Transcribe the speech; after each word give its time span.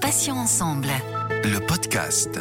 Patients 0.00 0.38
ensemble. 0.38 0.88
Le 1.44 1.58
podcast. 1.66 2.40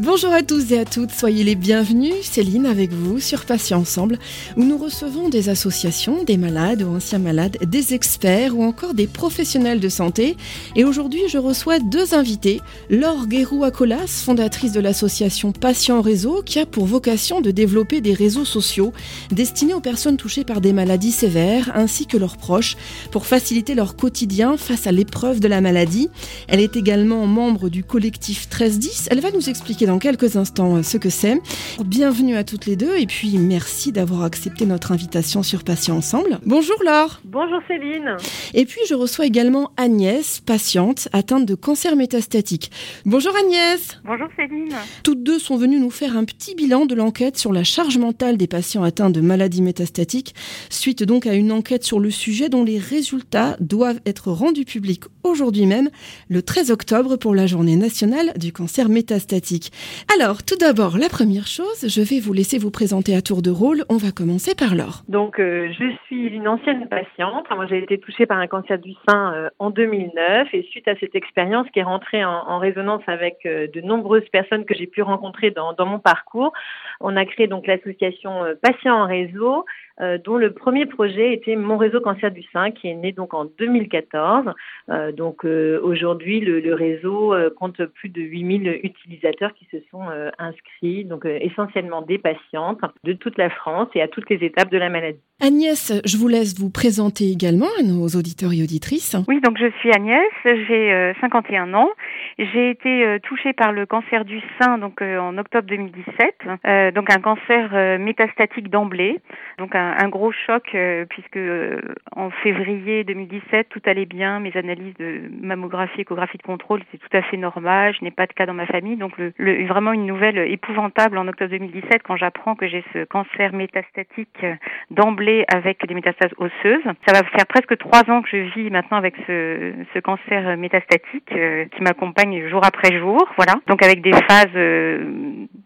Bonjour 0.00 0.32
à 0.32 0.42
tous 0.42 0.72
et 0.72 0.80
à 0.80 0.84
toutes, 0.84 1.12
soyez 1.12 1.44
les 1.44 1.54
bienvenus. 1.54 2.14
Céline 2.22 2.66
avec 2.66 2.92
vous 2.92 3.20
sur 3.20 3.44
Patients 3.44 3.78
Ensemble, 3.78 4.18
où 4.56 4.64
nous 4.64 4.76
recevons 4.76 5.28
des 5.28 5.50
associations, 5.50 6.24
des 6.24 6.36
malades 6.36 6.82
ou 6.82 6.96
anciens 6.96 7.20
malades, 7.20 7.58
des 7.64 7.94
experts 7.94 8.58
ou 8.58 8.64
encore 8.64 8.94
des 8.94 9.06
professionnels 9.06 9.78
de 9.78 9.88
santé. 9.88 10.36
Et 10.74 10.82
aujourd'hui, 10.82 11.20
je 11.28 11.38
reçois 11.38 11.78
deux 11.78 12.12
invités. 12.12 12.60
Laure 12.90 13.28
Guérou-Acolas, 13.28 14.08
fondatrice 14.24 14.72
de 14.72 14.80
l'association 14.80 15.52
Patients 15.52 16.00
Réseau, 16.00 16.42
qui 16.44 16.58
a 16.58 16.66
pour 16.66 16.86
vocation 16.86 17.40
de 17.40 17.52
développer 17.52 18.00
des 18.00 18.14
réseaux 18.14 18.44
sociaux 18.44 18.92
destinés 19.30 19.74
aux 19.74 19.80
personnes 19.80 20.16
touchées 20.16 20.44
par 20.44 20.60
des 20.60 20.72
maladies 20.72 21.12
sévères 21.12 21.70
ainsi 21.72 22.06
que 22.06 22.16
leurs 22.16 22.36
proches 22.36 22.76
pour 23.12 23.26
faciliter 23.26 23.76
leur 23.76 23.94
quotidien 23.94 24.56
face 24.56 24.88
à 24.88 24.92
l'épreuve 24.92 25.38
de 25.38 25.46
la 25.46 25.60
maladie. 25.60 26.08
Elle 26.48 26.60
est 26.60 26.74
également 26.74 27.28
membre 27.28 27.68
du 27.68 27.84
collectif 27.84 28.48
1310. 28.48 29.06
Elle 29.12 29.20
va 29.20 29.30
nous 29.30 29.48
expliquer 29.48 29.83
dans 29.86 29.98
quelques 29.98 30.36
instants 30.36 30.76
euh, 30.76 30.82
ce 30.82 30.96
que 30.98 31.10
c'est. 31.10 31.40
Bienvenue 31.84 32.36
à 32.36 32.44
toutes 32.44 32.66
les 32.66 32.76
deux 32.76 32.96
et 32.96 33.06
puis 33.06 33.38
merci 33.38 33.92
d'avoir 33.92 34.22
accepté 34.22 34.66
notre 34.66 34.92
invitation 34.92 35.42
sur 35.42 35.64
Patients 35.64 35.96
Ensemble. 35.96 36.38
Bonjour 36.46 36.76
Laure. 36.84 37.20
Bonjour 37.24 37.60
Céline. 37.68 38.16
Et 38.54 38.64
puis 38.64 38.80
je 38.88 38.94
reçois 38.94 39.26
également 39.26 39.72
Agnès, 39.76 40.40
patiente 40.40 41.08
atteinte 41.12 41.46
de 41.46 41.54
cancer 41.54 41.96
métastatique. 41.96 42.70
Bonjour 43.04 43.32
Agnès. 43.36 44.00
Bonjour 44.04 44.28
Céline. 44.36 44.74
Toutes 45.02 45.22
deux 45.22 45.38
sont 45.38 45.56
venues 45.56 45.80
nous 45.80 45.90
faire 45.90 46.16
un 46.16 46.24
petit 46.24 46.54
bilan 46.54 46.86
de 46.86 46.94
l'enquête 46.94 47.36
sur 47.36 47.52
la 47.52 47.64
charge 47.64 47.98
mentale 47.98 48.36
des 48.36 48.46
patients 48.46 48.82
atteints 48.82 49.10
de 49.10 49.20
maladies 49.20 49.62
métastatiques, 49.62 50.34
suite 50.70 51.02
donc 51.02 51.26
à 51.26 51.34
une 51.34 51.52
enquête 51.52 51.84
sur 51.84 52.00
le 52.00 52.10
sujet 52.10 52.48
dont 52.48 52.64
les 52.64 52.78
résultats 52.78 53.56
doivent 53.60 54.00
être 54.06 54.30
rendus 54.30 54.64
publics 54.64 55.04
aujourd'hui 55.22 55.66
même, 55.66 55.90
le 56.28 56.42
13 56.42 56.70
octobre 56.70 57.16
pour 57.16 57.34
la 57.34 57.46
journée 57.46 57.76
nationale 57.76 58.32
du 58.36 58.52
cancer 58.52 58.88
métastatique. 58.88 59.72
Alors, 60.14 60.42
tout 60.42 60.56
d'abord, 60.56 60.98
la 60.98 61.08
première 61.08 61.46
chose, 61.46 61.86
je 61.88 62.00
vais 62.00 62.20
vous 62.20 62.32
laisser 62.32 62.58
vous 62.58 62.70
présenter 62.70 63.14
à 63.16 63.22
tour 63.22 63.42
de 63.42 63.50
rôle. 63.50 63.84
On 63.88 63.96
va 63.96 64.10
commencer 64.10 64.54
par 64.54 64.74
Laure. 64.74 65.02
Donc, 65.08 65.38
euh, 65.38 65.72
je 65.78 65.84
suis 66.06 66.26
une 66.28 66.48
ancienne 66.48 66.88
patiente. 66.88 67.46
Moi, 67.50 67.66
j'ai 67.66 67.78
été 67.78 67.98
touchée 67.98 68.26
par 68.26 68.38
un 68.38 68.46
cancer 68.46 68.78
du 68.78 68.92
sein 69.08 69.34
euh, 69.34 69.50
en 69.58 69.70
2009 69.70 70.48
et 70.52 70.62
suite 70.70 70.88
à 70.88 70.96
cette 70.96 71.14
expérience 71.14 71.66
qui 71.72 71.80
est 71.80 71.84
rentrée 71.84 72.24
en, 72.24 72.58
résonance 72.58 73.02
avec 73.06 73.38
euh, 73.46 73.66
de 73.72 73.80
nombreuses 73.80 74.28
personnes 74.30 74.64
que 74.64 74.74
j'ai 74.74 74.86
pu 74.86 75.02
rencontrer 75.02 75.50
dans, 75.50 75.74
mon 75.84 75.98
parcours, 75.98 76.52
on 77.00 77.16
a 77.16 77.24
créé 77.24 77.46
donc 77.46 77.66
l'association 77.66 78.44
Patients 78.62 79.02
en 79.02 79.06
réseau 79.06 79.64
euh, 80.00 80.18
dont 80.18 80.36
le 80.36 80.52
premier 80.52 80.86
projet 80.86 81.34
était 81.34 81.54
Mon 81.54 81.76
réseau 81.76 82.00
cancer 82.00 82.32
du 82.32 82.42
sein, 82.52 82.72
qui 82.72 82.88
est 82.88 82.94
né 82.94 83.12
donc 83.12 83.32
en 83.32 83.44
2014. 83.44 84.46
Euh, 84.90 85.12
donc 85.12 85.44
euh, 85.44 85.80
aujourd'hui, 85.82 86.40
le, 86.40 86.58
le, 86.60 86.74
réseau 86.74 87.32
euh, 87.32 87.48
compte 87.48 87.80
plus 87.84 88.08
de 88.08 88.20
8000 88.20 88.80
utilisateurs 88.82 89.52
qui 89.54 89.66
se 89.70 89.76
sont 89.90 90.02
euh, 90.10 90.30
inscrits, 90.38 91.04
donc 91.04 91.24
essentiellement 91.24 92.02
des 92.02 92.18
patientes 92.18 92.80
de 93.04 93.12
toute 93.12 93.38
la 93.38 93.50
France 93.50 93.88
et 93.94 94.02
à 94.02 94.08
toutes 94.08 94.28
les 94.30 94.44
étapes 94.44 94.70
de 94.70 94.78
la 94.78 94.88
maladie. 94.88 95.20
Agnès, 95.40 95.92
je 96.04 96.16
vous 96.16 96.28
laisse 96.28 96.58
vous 96.58 96.70
présenter 96.70 97.30
également 97.30 97.68
à 97.78 97.82
nos 97.82 98.06
auditeurs 98.08 98.52
et 98.52 98.62
auditrices. 98.62 99.16
Oui, 99.28 99.40
donc 99.40 99.58
je 99.58 99.70
suis 99.78 99.92
Agnès, 99.92 100.22
j'ai 100.44 101.12
51 101.20 101.74
ans. 101.74 101.90
J'ai 102.38 102.70
été 102.70 103.18
touchée 103.24 103.52
par 103.52 103.72
le 103.72 103.84
cancer 103.84 104.24
du 104.24 104.40
sein 104.60 104.78
donc 104.78 105.02
en 105.02 105.36
octobre 105.36 105.66
2017, 105.66 106.94
donc 106.94 107.10
un 107.10 107.20
cancer 107.20 107.98
métastatique 107.98 108.70
d'emblée, 108.70 109.20
donc 109.58 109.74
un 109.74 109.83
un, 109.92 110.08
gros 110.08 110.32
choc 110.32 110.62
euh, 110.74 111.04
puisque 111.08 111.36
euh, 111.36 111.80
en 112.14 112.30
février 112.30 113.04
2017 113.04 113.68
tout 113.68 113.82
allait 113.84 114.06
bien, 114.06 114.40
mes 114.40 114.56
analyses 114.56 114.94
de 114.98 115.22
mammographie, 115.40 116.00
échographie 116.02 116.38
de 116.38 116.42
contrôle 116.42 116.82
c'était 116.90 117.06
tout 117.06 117.16
à 117.16 117.22
fait 117.22 117.36
normal, 117.36 117.94
je 117.98 118.04
n'ai 118.04 118.10
pas 118.10 118.26
de 118.26 118.32
cas 118.32 118.46
dans 118.46 118.54
ma 118.54 118.66
famille, 118.66 118.96
donc 118.96 119.12
vraiment 119.38 119.92
une 119.92 120.06
nouvelle 120.06 120.38
épouvantable 120.38 121.18
en 121.18 121.28
octobre 121.28 121.50
2017 121.50 122.02
quand 122.02 122.16
j'apprends 122.16 122.54
que 122.54 122.66
j'ai 122.68 122.84
ce 122.92 123.04
cancer 123.04 123.52
métastatique 123.52 124.28
euh, 124.42 124.54
d'emblée 124.90 125.44
avec 125.52 125.86
des 125.86 125.94
métastases 125.94 126.32
osseuses. 126.38 126.84
Ça 127.06 127.12
va 127.12 127.22
faire 127.28 127.46
presque 127.46 127.76
trois 127.78 128.08
ans 128.10 128.22
que 128.22 128.28
je 128.30 128.54
vis 128.54 128.70
maintenant 128.70 128.96
avec 128.96 129.14
ce, 129.26 129.72
ce 129.92 129.98
cancer 129.98 130.56
métastatique 130.56 131.26
qui 131.26 131.82
m'accompagne 131.82 132.48
jour 132.48 132.62
après 132.64 132.96
jour, 132.98 133.26
voilà. 133.36 133.54
Donc 133.66 133.82
avec 133.82 134.02
des 134.02 134.12
phases 134.12 134.54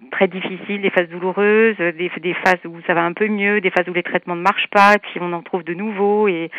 très 0.09 0.29
difficiles, 0.29 0.83
des 0.83 0.91
phases 0.91 1.09
douloureuses, 1.09 1.77
des, 1.77 2.11
des 2.21 2.35
phases 2.35 2.65
où 2.65 2.77
ça 2.87 2.95
va 2.95 3.05
un 3.05 3.13
peu 3.13 3.29
mieux, 3.29 3.61
des 3.61 3.71
phases 3.71 3.89
où 3.89 3.93
les 3.93 4.03
traitements 4.03 4.37
ne 4.37 4.43
marchent 4.43 4.69
pas, 4.71 4.95
et 4.95 4.99
puis 4.99 5.21
on 5.21 5.33
en 5.33 5.43
trouve 5.43 5.65
de 5.65 5.75
nouveaux. 5.75 6.29
Et 6.29 6.51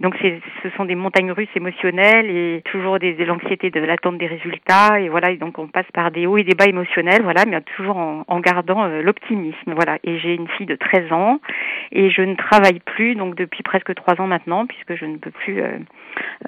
donc 0.00 0.16
ce 0.20 0.70
sont 0.76 0.84
des 0.84 0.94
montagnes 0.94 1.32
russes 1.32 1.54
émotionnelles 1.54 2.30
et 2.30 2.62
toujours 2.70 2.98
des, 2.98 3.14
de 3.14 3.24
l'anxiété 3.24 3.70
de 3.70 3.80
l'attente 3.80 4.18
des 4.18 4.26
résultats. 4.26 5.00
Et 5.00 5.08
voilà, 5.08 5.34
donc 5.36 5.58
on 5.58 5.66
passe 5.66 5.90
par 5.92 6.10
des 6.10 6.26
hauts 6.26 6.38
et 6.38 6.44
des 6.44 6.54
bas 6.54 6.66
émotionnels, 6.66 7.22
voilà, 7.22 7.44
mais 7.46 7.60
toujours 7.62 7.96
en, 7.96 8.40
gardant 8.40 8.84
euh, 8.84 9.02
l'optimisme. 9.02 9.72
Voilà. 9.74 9.98
Et 10.04 10.18
j'ai 10.18 10.34
une 10.34 10.48
fille 10.48 10.66
de 10.66 10.76
13 10.76 11.12
ans 11.12 11.40
et 11.92 12.10
je 12.10 12.22
ne 12.22 12.34
travaille 12.34 12.80
plus 12.80 13.14
donc 13.14 13.34
depuis 13.34 13.62
presque 13.62 13.94
trois 13.94 14.20
ans 14.20 14.26
maintenant 14.26 14.66
puisque 14.66 14.94
je 14.94 15.04
ne 15.04 15.16
peux 15.16 15.30
plus 15.30 15.62
euh, 15.62 15.78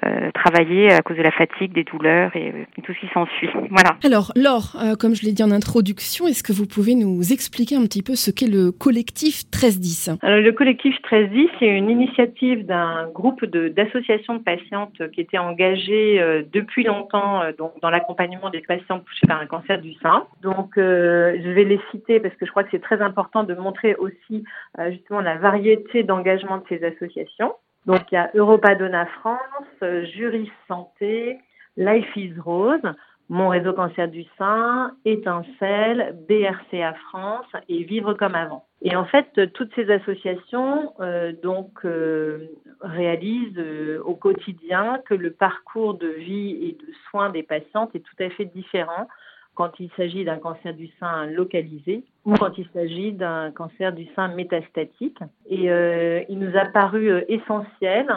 euh, 0.05 0.31
travailler 0.33 0.91
à 0.91 1.01
cause 1.01 1.17
de 1.17 1.21
la 1.23 1.31
fatigue, 1.31 1.73
des 1.73 1.83
douleurs 1.83 2.35
et, 2.35 2.53
tout 2.83 2.93
ce 2.93 2.99
qui 2.99 3.13
s'ensuit. 3.13 3.49
Voilà. 3.69 3.97
Alors 4.03 4.31
Laure, 4.35 4.77
euh, 4.81 4.95
comme 4.95 5.15
je 5.15 5.23
l'ai 5.23 5.31
dit 5.31 5.43
en 5.43 5.51
introduction, 5.51 6.27
est-ce 6.27 6.43
que 6.43 6.48
vous 6.51 6.67
pouvez 6.67 6.95
nous 6.95 7.33
expliquer 7.33 7.75
un 7.75 7.83
petit 7.83 8.03
peu 8.03 8.15
ce 8.15 8.31
qu'est 8.31 8.47
le 8.47 8.71
collectif 8.71 9.43
1310 9.45 10.11
Alors, 10.21 10.39
Le 10.39 10.51
collectif 10.51 10.95
1310, 11.11 11.49
c'est 11.59 11.67
une 11.67 11.89
initiative 11.89 12.65
d'un 12.65 13.07
groupe 13.13 13.45
d'associations 13.45 14.35
de, 14.35 14.39
patientes 14.39 15.09
qui 15.11 15.21
étaient 15.21 15.37
engagées 15.37 16.21
euh, 16.21 16.43
depuis 16.51 16.83
longtemps 16.83 17.41
euh, 17.41 17.51
dans 17.81 17.89
l'accompagnement 17.89 18.49
des 18.49 18.61
patients 18.61 18.99
touchés 18.99 19.27
par 19.27 19.39
un 19.39 19.45
cancer 19.45 19.79
du 19.79 19.93
sein. 19.95 20.25
Donc 20.41 20.77
euh, 20.77 21.37
je 21.43 21.49
vais 21.49 21.63
les 21.63 21.79
citer 21.91 22.19
parce 22.19 22.35
que 22.35 22.45
je 22.45 22.51
crois 22.51 22.63
que 22.63 22.69
c'est 22.71 22.81
très 22.81 23.01
important 23.01 23.43
de 23.43 23.53
montrer 23.53 23.95
aussi 23.95 24.43
justement 24.89 25.21
la 25.21 25.37
variété 25.37 26.03
d'engagement 26.03 26.57
de 26.57 26.63
ces 26.69 26.83
associations. 26.83 27.53
Donc 27.85 28.01
il 28.11 28.15
y 28.15 28.17
a 28.17 28.29
Europa 28.33 28.75
Donna 28.75 29.05
France, 29.05 30.03
Juris 30.13 30.51
Santé, 30.67 31.37
Life 31.77 32.15
is 32.15 32.33
Rose, 32.43 32.81
Mon 33.29 33.49
réseau 33.49 33.73
cancer 33.73 34.07
du 34.07 34.25
sein, 34.39 34.91
Étincelle, 35.05 36.17
BRCA 36.27 36.93
France 37.09 37.45
et 37.67 37.83
Vivre 37.83 38.15
comme 38.15 38.33
avant. 38.33 38.65
Et 38.81 38.95
en 38.95 39.05
fait, 39.05 39.53
toutes 39.53 39.73
ces 39.75 39.91
associations 39.91 40.93
euh, 40.99 41.31
donc 41.43 41.69
euh, 41.85 42.47
réalisent 42.81 43.57
euh, 43.57 44.01
au 44.03 44.15
quotidien 44.15 44.99
que 45.05 45.13
le 45.13 45.29
parcours 45.29 45.93
de 45.93 46.07
vie 46.07 46.57
et 46.61 46.71
de 46.71 46.91
soins 47.09 47.29
des 47.29 47.43
patientes 47.43 47.93
est 47.93 47.99
tout 47.99 48.23
à 48.23 48.29
fait 48.31 48.45
différent 48.45 49.07
quand 49.53 49.79
il 49.79 49.91
s'agit 49.95 50.23
d'un 50.23 50.37
cancer 50.37 50.73
du 50.73 50.89
sein 50.99 51.27
localisé 51.27 52.05
ou 52.25 52.33
quand 52.33 52.57
il 52.57 52.67
s'agit 52.73 53.11
d'un 53.11 53.51
cancer 53.51 53.93
du 53.93 54.07
sein 54.15 54.29
métastatique. 54.29 55.19
Et 55.47 55.65
il 56.29 56.39
nous 56.39 56.57
a 56.57 56.65
paru 56.65 57.11
essentiel 57.27 58.07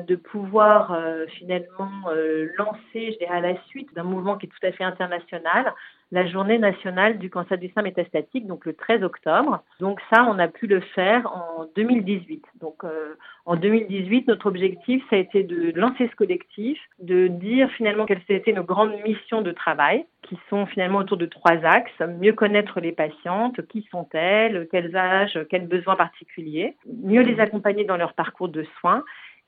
de 0.00 0.16
pouvoir 0.16 0.92
euh, 0.92 1.26
finalement 1.26 1.90
euh, 2.08 2.48
lancer, 2.56 3.12
je 3.12 3.18
dirais, 3.18 3.36
à 3.36 3.40
la 3.40 3.62
suite 3.66 3.94
d'un 3.94 4.02
mouvement 4.02 4.38
qui 4.38 4.46
est 4.46 4.48
tout 4.48 4.66
à 4.66 4.72
fait 4.72 4.84
international, 4.84 5.74
la 6.10 6.26
journée 6.26 6.58
nationale 6.58 7.18
du 7.18 7.28
cancer 7.28 7.58
du 7.58 7.70
sein 7.74 7.82
métastatique, 7.82 8.46
donc 8.46 8.64
le 8.64 8.72
13 8.72 9.02
octobre. 9.02 9.62
Donc 9.80 10.00
ça, 10.10 10.24
on 10.24 10.38
a 10.38 10.48
pu 10.48 10.66
le 10.66 10.80
faire 10.80 11.26
en 11.26 11.66
2018. 11.76 12.44
Donc 12.60 12.84
euh, 12.84 13.14
en 13.44 13.56
2018, 13.56 14.28
notre 14.28 14.46
objectif, 14.46 15.02
ça 15.10 15.16
a 15.16 15.18
été 15.18 15.42
de 15.42 15.72
lancer 15.78 16.08
ce 16.08 16.16
collectif, 16.16 16.78
de 17.00 17.26
dire 17.26 17.68
finalement 17.72 18.06
quelles 18.06 18.22
étaient 18.28 18.52
nos 18.52 18.64
grandes 18.64 18.94
missions 19.04 19.42
de 19.42 19.50
travail, 19.50 20.06
qui 20.22 20.38
sont 20.48 20.64
finalement 20.64 21.00
autour 21.00 21.18
de 21.18 21.26
trois 21.26 21.62
axes. 21.64 22.00
Mieux 22.20 22.32
connaître 22.32 22.80
les 22.80 22.92
patientes, 22.92 23.66
qui 23.66 23.86
sont-elles, 23.90 24.66
quels 24.70 24.96
âges, 24.96 25.38
quels 25.50 25.66
besoins 25.66 25.96
particuliers, 25.96 26.76
mieux 26.86 27.22
les 27.22 27.38
accompagner 27.40 27.84
dans 27.84 27.98
leur 27.98 28.14
parcours 28.14 28.48
de 28.48 28.64
soins 28.80 29.04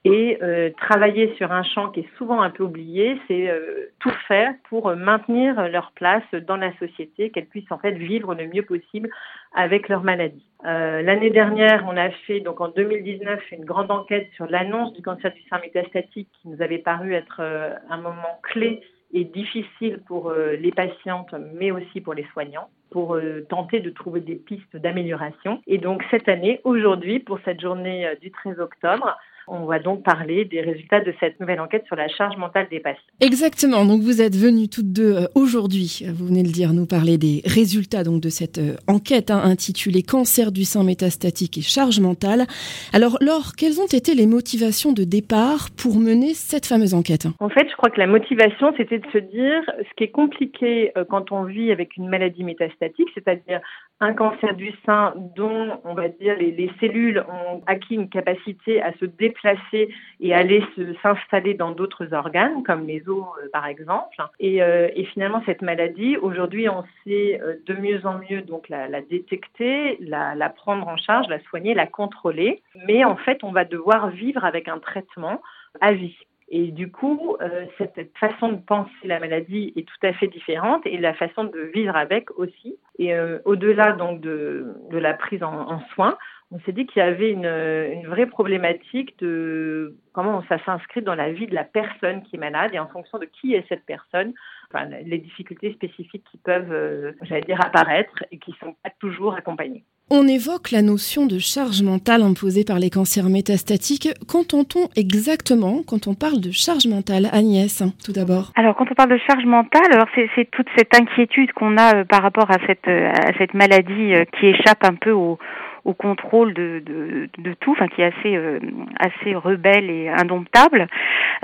et 0.07 0.39
euh, 0.43 0.71
travailler 0.79 1.35
sur 1.37 1.51
un 1.51 1.63
champ 1.63 1.91
qui 1.91 2.01
est 2.01 2.17
souvent 2.17 2.41
un 2.41 2.51
peu 2.51 2.63
oublié, 2.63 3.19
c'est 3.27 3.51
euh, 3.51 3.91
tout 3.99 4.13
faire 4.29 4.55
pour 4.69 4.95
maintenir 4.95 5.69
leur 5.69 5.91
place 5.93 6.23
dans 6.47 6.57
la 6.57 6.73
société, 6.79 7.31
qu'elles 7.31 7.47
puissent 7.47 7.73
en 7.73 7.79
fait 7.79 7.93
vivre 7.93 8.35
le 8.35 8.47
mieux 8.47 8.63
possible 8.63 9.11
avec 9.55 9.89
leur 9.89 10.03
maladie. 10.03 10.47
Euh, 10.65 11.03
L'année 11.03 11.31
dernière, 11.31 11.85
on 11.89 11.97
a 11.97 12.11
fait 12.11 12.41
donc 12.41 12.61
en 12.61 12.69
2019 12.69 13.41
une 13.53 13.65
grande 13.65 13.91
enquête 13.91 14.29
sur 14.37 14.47
l'annonce 14.47 14.93
du 14.93 15.03
cancer 15.03 15.33
du 15.33 15.43
sein 15.51 15.59
métastatique 15.59 16.29
qui 16.41 16.49
nous 16.49 16.63
avait 16.63 16.79
paru 16.79 17.13
être 17.13 17.41
euh, 17.41 17.75
un 17.91 17.97
moment 17.99 18.41
clé 18.43 18.83
et 19.13 19.25
difficile 19.25 20.01
pour 20.07 20.31
euh, 20.31 20.57
les 20.57 20.73
patientes, 20.73 21.35
mais 21.55 21.71
aussi 21.71 22.01
pour 22.01 22.15
les 22.15 22.27
soignants, 22.33 22.69
pour 22.91 23.17
euh, 23.17 23.47
tenter 23.49 23.81
de 23.81 23.91
trouver 23.91 24.21
des 24.21 24.35
pistes 24.35 24.77
d'amélioration. 24.77 25.61
Et 25.67 25.79
donc 25.79 26.05
cette 26.11 26.29
année, 26.29 26.61
aujourd'hui, 26.65 27.21
pour 27.21 27.39
cette 27.45 27.61
journée 27.61 28.07
euh, 28.07 28.15
du 28.21 28.31
13 28.31 28.61
octobre, 28.61 29.17
On 29.49 29.65
va 29.67 29.79
donc 29.79 30.03
parler 30.03 30.45
des 30.45 30.61
résultats 30.61 31.01
de 31.01 31.15
cette 31.21 31.39
nouvelle 31.41 31.61
enquête 31.61 31.85
sur 31.87 31.97
la 31.97 32.09
charge 32.09 32.37
mentale 32.37 32.67
des 32.71 32.81
patients. 32.81 33.03
Exactement. 33.21 33.85
Donc 33.85 34.03
vous 34.03 34.21
êtes 34.21 34.37
venues 34.37 34.69
toutes 34.69 34.93
deux 34.93 35.15
euh, 35.15 35.27
aujourd'hui, 35.35 36.05
vous 36.15 36.27
venez 36.27 36.43
de 36.43 36.49
le 36.49 36.53
dire, 36.53 36.73
nous 36.73 36.87
parler 36.87 37.19
des 37.19 37.43
résultats 37.45 38.03
donc 38.03 38.21
de 38.21 38.29
cette 38.29 38.59
euh, 38.59 38.77
enquête 38.89 39.31
hein, 39.31 39.41
intitulée 39.45 40.03
Cancer 40.03 40.53
du 40.53 40.65
sein 40.65 40.85
métastatique 40.85 41.59
et 41.59 41.63
charge 41.63 42.01
mentale. 42.01 42.47
Alors 42.93 43.19
Laure, 43.21 43.53
quelles 43.57 43.81
ont 43.81 43.87
été 43.87 44.15
les 44.15 44.27
motivations 44.27 44.93
de 44.93 45.05
départ 45.05 45.69
pour 45.77 45.97
mener 45.97 46.35
cette 46.35 46.67
fameuse 46.67 46.95
enquête? 46.95 47.27
En 47.39 47.49
fait, 47.49 47.69
je 47.71 47.77
crois 47.77 47.91
que 47.91 48.01
la 48.01 48.07
motivation, 48.07 48.73
c'était 48.77 48.99
de 48.99 49.07
se 49.13 49.19
dire 49.19 49.63
ce 49.79 49.95
qui 49.97 50.05
est 50.05 50.11
compliqué 50.11 50.93
euh, 50.97 51.05
quand 51.09 51.33
on 51.33 51.45
vit 51.45 51.71
avec 51.71 51.97
une 51.97 52.09
maladie 52.09 52.45
métastatique, 52.45 53.09
c'est-à-dire 53.15 53.61
un 54.01 54.13
cancer 54.13 54.55
du 54.55 54.73
sein 54.85 55.15
dont, 55.37 55.81
on 55.85 55.95
va 55.95 56.09
dire, 56.09 56.37
les, 56.37 56.51
les 56.51 56.71
cellules 56.81 57.25
ont 57.29 57.63
acquis 57.67 57.95
une 57.95 58.11
capacité 58.11 58.83
à 58.83 58.93
se 58.99 59.07
déplacer 59.07 59.89
et 60.21 60.35
aller 60.35 60.63
s'installer 61.03 61.55
dans 61.55 61.71
d'autres 61.71 62.13
organes, 62.13 62.63
comme 62.63 62.87
les 62.87 63.09
os 63.09 63.25
euh, 63.43 63.49
par 63.53 63.67
exemple. 63.67 64.17
Et, 64.39 64.63
euh, 64.63 64.89
et, 64.95 65.05
finalement, 65.05 65.43
cette 65.47 65.63
maladie, 65.63 66.19
aujourd'hui, 66.19 66.69
on 66.69 66.85
sait 67.05 67.41
euh, 67.41 67.55
de 67.65 67.75
mieux 67.75 68.05
en 68.05 68.19
mieux 68.19 68.43
donc 68.43 68.69
la, 68.69 69.01
détecter, 69.01 69.97
la, 70.01 70.51
prendre 70.51 70.87
en 70.87 70.97
charge, 70.99 71.29
la 71.29 71.41
soigner, 71.45 71.73
la 71.73 71.87
contrôler. 71.87 72.63
Mais 72.87 73.05
en 73.05 73.17
fait, 73.17 73.43
on 73.45 73.53
va 73.53 73.65
devoir 73.65 74.11
vivre 74.11 74.45
avec 74.45 74.69
un 74.69 74.79
traitement 74.79 75.41
à 75.81 75.93
vie. 75.93 76.17
Et 76.49 76.71
du 76.71 76.93
coup, 76.93 77.37
euh, 77.41 77.67
cette 77.77 78.17
façon 78.19 78.53
de 78.53 78.61
penser 78.61 78.91
la 79.03 79.19
maladie 79.19 79.73
est 79.75 79.87
tout 79.87 80.07
à 80.07 80.13
fait 80.13 80.29
différente 80.29 80.87
et 80.87 80.97
la 80.99 81.13
façon 81.15 81.45
de 81.45 81.61
vivre 81.75 81.97
avec 81.97 82.31
aussi. 82.39 82.79
Et 82.99 83.15
euh, 83.15 83.39
au-delà 83.45 83.93
donc 83.93 84.21
de, 84.21 84.75
de, 84.91 84.99
la 84.99 85.15
prise 85.15 85.43
en, 85.43 85.53
en 85.53 85.81
soins, 85.95 86.17
on 86.53 86.61
s'est 86.61 86.73
dit 86.73 86.87
qu'il 86.87 87.01
y 87.01 87.05
avait 87.05 87.31
une, 87.31 87.47
une, 87.47 88.07
vraie 88.07 88.27
problématique 88.27 89.19
de 89.19 89.97
comment 90.13 90.45
ça 90.49 90.65
s'inscrit 90.65 91.03
dans 91.03 91.17
la 91.17 91.33
vie 91.33 91.49
de 91.49 91.55
la 91.55 91.65
personne 91.65 92.23
qui 92.23 92.37
est 92.37 92.39
malade 92.39 92.71
et 92.73 92.79
en 92.79 92.87
fonction 92.87 93.19
de 93.19 93.25
qui 93.25 93.55
est 93.55 93.67
cette 93.69 93.85
personne, 93.85 94.33
enfin, 94.71 94.85
les 94.85 95.19
difficultés 95.19 95.73
spécifiques 95.73 96.25
qui 96.31 96.39
peuvent, 96.39 96.73
euh, 96.73 97.13
j'allais 97.23 97.41
dire, 97.41 97.61
apparaître 97.65 98.23
et 98.31 98.39
qui 98.39 98.53
ne 98.53 98.57
sont 98.57 98.77
pas 98.85 98.91
toujours 99.01 99.35
accompagnées. 99.35 99.85
On 100.09 100.29
évoque 100.29 100.71
la 100.71 100.83
notion 100.83 101.27
de 101.27 101.41
charge 101.41 101.83
mentale 101.83 102.23
imposée 102.23 102.63
par 102.65 102.79
les 102.79 102.91
cancers 102.91 103.29
métastatiques. 103.29 104.09
Qu'entend-on 104.29 104.87
exactement 104.95 105.83
quand 105.85 106.07
on 106.07 106.15
parle 106.15 106.41
de 106.41 106.53
charge 106.53 106.87
mentale 106.87 107.27
Agnès, 107.33 107.83
tout 108.05 108.13
d'abord? 108.13 108.53
Alors, 108.55 108.77
quand 108.77 108.87
on 108.89 108.95
parle 108.95 109.11
de 109.11 109.19
charge 109.27 109.45
mentale, 109.47 109.91
alors 109.91 110.07
c'est 110.15 110.49
toute 110.53 110.69
cette 110.77 110.95
inquiétude 110.95 111.51
qu'on 111.55 111.77
a 111.77 111.97
euh, 111.97 112.05
par 112.05 112.23
rapport 112.23 112.49
à 112.53 112.59
cette, 112.69 112.87
euh, 112.87 113.11
à 113.11 113.37
cette 113.37 113.53
maladie 113.53 114.15
euh, 114.15 114.25
qui 114.39 114.47
échappe 114.47 114.85
un 114.85 114.95
peu 114.95 115.11
au, 115.11 115.41
au 115.87 115.95
contrôle 115.95 116.53
de, 116.53 116.83
de, 116.85 117.29
de, 117.39 117.55
tout, 117.55 117.71
enfin 117.71 117.87
qui 117.87 118.03
est 118.03 118.07
assez 118.07 118.37
euh, 118.37 118.59
assez 118.99 119.35
rebelle 119.35 119.89
et 119.89 120.09
indomptable. 120.09 120.89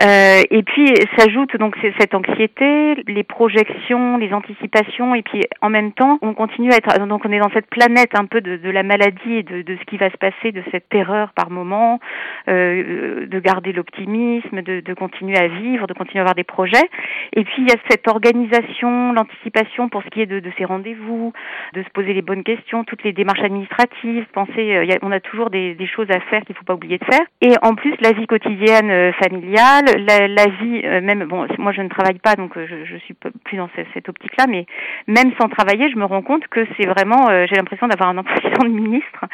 Euh, 0.01 0.43
et 0.51 0.63
puis 0.65 0.89
s'ajoute 1.17 1.57
donc 1.57 1.77
cette 1.99 2.15
anxiété, 2.15 2.97
les 3.07 3.23
projections, 3.23 4.19
les 4.19 4.33
anticipations, 4.33 5.15
et 5.15 5.23
puis 5.23 5.41
en 5.61 5.71
même 5.71 5.93
temps 5.93 6.19
on 6.23 6.35
continue 6.35 6.73
à 6.73 6.77
être 6.77 7.07
donc 7.07 7.25
on 7.25 7.31
est 7.31 7.39
dans 7.39 7.51
cette 7.51 7.69
planète 7.69 8.19
un 8.19 8.27
peu 8.27 8.41
de, 8.41 8.57
de 8.57 8.71
la 8.71 8.83
maladie 8.83 9.35
et 9.35 9.43
de, 9.45 9.63
de, 9.63 9.77
ce 9.77 9.85
qui 9.85 9.97
va 9.97 10.11
se 10.11 10.17
passer, 10.17 10.51
de 10.51 10.63
cette 10.73 10.89
terreur 10.89 11.33
par 11.35 11.51
moment, 11.51 12.01
euh, 12.49 13.27
de 13.27 13.39
garder 13.39 13.73
l'optimisme, 13.73 14.63
de, 14.63 14.81
de 14.81 14.95
continuer 14.95 15.39
à 15.39 15.47
vivre, 15.47 15.87
de 15.87 15.95
continuer 15.95 16.19
à 16.19 16.23
avoir 16.23 16.35
des 16.35 16.45
projets. 16.45 16.89
Et 17.35 17.45
puis 17.45 17.63
il 17.63 17.69
y 17.69 17.73
a 17.73 17.79
cette 17.89 18.09
organisation, 18.09 19.13
l'anticipation 19.13 19.89
pour 19.89 20.03
ce 20.03 20.09
qui 20.09 20.21
est 20.21 20.27
de, 20.27 20.41
de 20.41 20.51
ces 20.59 20.65
rendez-vous, 20.65 21.33
de 21.75 21.83
se 21.83 21.89
poser 21.91 22.13
les 22.13 22.23
bonnes 22.23 22.43
questions, 22.43 22.83
toutes 22.83 23.05
les 23.05 23.13
démarches 23.13 23.43
administratives 23.45 24.27
penser, 24.33 24.75
euh, 24.77 24.99
on 25.03 25.13
a 25.13 25.21
toujours 25.21 25.51
des, 25.51 25.77
choses 25.95 26.11
à 26.11 26.21
faire 26.21 26.43
qu'il 26.43 26.57
faut 26.57 26.65
pas 26.65 26.75
oublier 26.75 26.99
de 26.99 27.05
faire. 27.05 27.25
Et 27.41 27.55
en 27.63 27.75
plus, 27.75 27.95
la 28.01 28.13
vie 28.13 28.27
quotidienne 28.27 28.91
euh, 28.91 29.13
familiale, 29.13 29.85
la, 30.07 30.47
vie 30.47 30.83
euh, 30.85 31.01
même, 31.01 31.25
bon, 31.25 31.47
moi 31.59 31.73
je 31.73 31.83
ne 31.83 31.89
travaille 31.89 32.19
pas, 32.19 32.35
donc 32.35 32.53
je, 32.57 32.85
je 32.85 32.97
suis 32.97 33.15
plus 33.45 33.57
dans 33.57 33.69
cette, 33.77 33.87
cette 33.95 34.09
optique-là, 34.09 34.47
mais 34.49 34.67
même 35.07 35.33
sans 35.41 35.49
travailler, 35.49 35.91
je 35.91 35.97
me 35.97 36.05
rends 36.05 36.23
compte 36.23 36.49
que 36.49 36.67
c'est 36.77 36.87
vraiment, 36.87 37.29
j'ai 37.47 37.57
l'impression 37.57 37.87
d'avoir 37.87 38.11
un 38.11 38.19
emploi 38.19 38.37
de 38.41 38.69
ministre, 38.69 39.25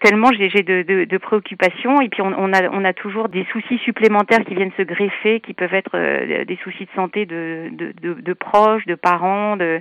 tellement 0.00 0.30
j'ai 0.32 0.62
de, 0.62 0.82
de, 0.82 1.04
de, 1.04 1.18
préoccupations. 1.18 2.00
Et 2.00 2.08
puis 2.08 2.22
on, 2.22 2.32
on, 2.36 2.52
a, 2.52 2.68
on 2.70 2.84
a 2.84 2.92
toujours 2.92 3.28
des 3.28 3.46
soucis 3.52 3.78
supplémentaires 3.78 4.44
qui 4.44 4.54
viennent 4.54 4.72
se 4.76 4.82
greffer, 4.82 5.40
qui 5.40 5.54
peuvent 5.54 5.74
être 5.74 6.44
des 6.44 6.58
soucis 6.62 6.84
de 6.84 6.90
santé 6.94 7.26
de, 7.26 7.68
de, 7.72 7.92
de, 8.00 8.20
de 8.20 8.32
proches, 8.32 8.86
de 8.86 8.94
parents, 8.94 9.56
de, 9.56 9.80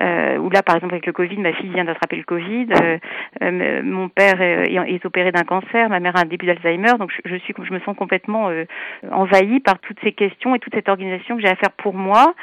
euh, 0.00 0.38
ou 0.38 0.50
là 0.50 0.62
par 0.62 0.76
exemple 0.76 0.94
avec 0.94 1.06
le 1.06 1.12
Covid, 1.12 1.36
ma 1.38 1.52
fille 1.52 1.70
vient 1.70 1.84
d'attraper 1.84 2.16
le 2.16 2.24
Covid. 2.24 2.66
Euh, 2.80 2.98
euh, 3.42 3.82
mon 3.82 4.08
père 4.08 4.40
est, 4.40 4.72
est 4.72 5.04
opéré 5.04 5.32
d'un 5.32 5.44
cancer, 5.44 5.88
ma 5.88 6.00
mère 6.00 6.16
a 6.16 6.20
un 6.20 6.24
début 6.24 6.46
d'Alzheimer, 6.46 6.92
donc 6.98 7.10
je, 7.24 7.36
suis, 7.36 7.54
je 7.62 7.72
me 7.72 7.80
sens 7.80 7.96
complètement 7.96 8.48
euh, 8.48 8.64
envahie 9.10 9.60
par 9.60 9.78
toutes 9.78 9.98
ces 10.02 10.12
questions 10.12 10.54
et 10.54 10.58
toute 10.58 10.74
cette 10.74 10.88
organisation 10.88 11.36
que 11.36 11.42
j'ai 11.42 11.48
à 11.48 11.56
faire 11.56 11.72
pour 11.72 11.94
moi, 11.94 12.34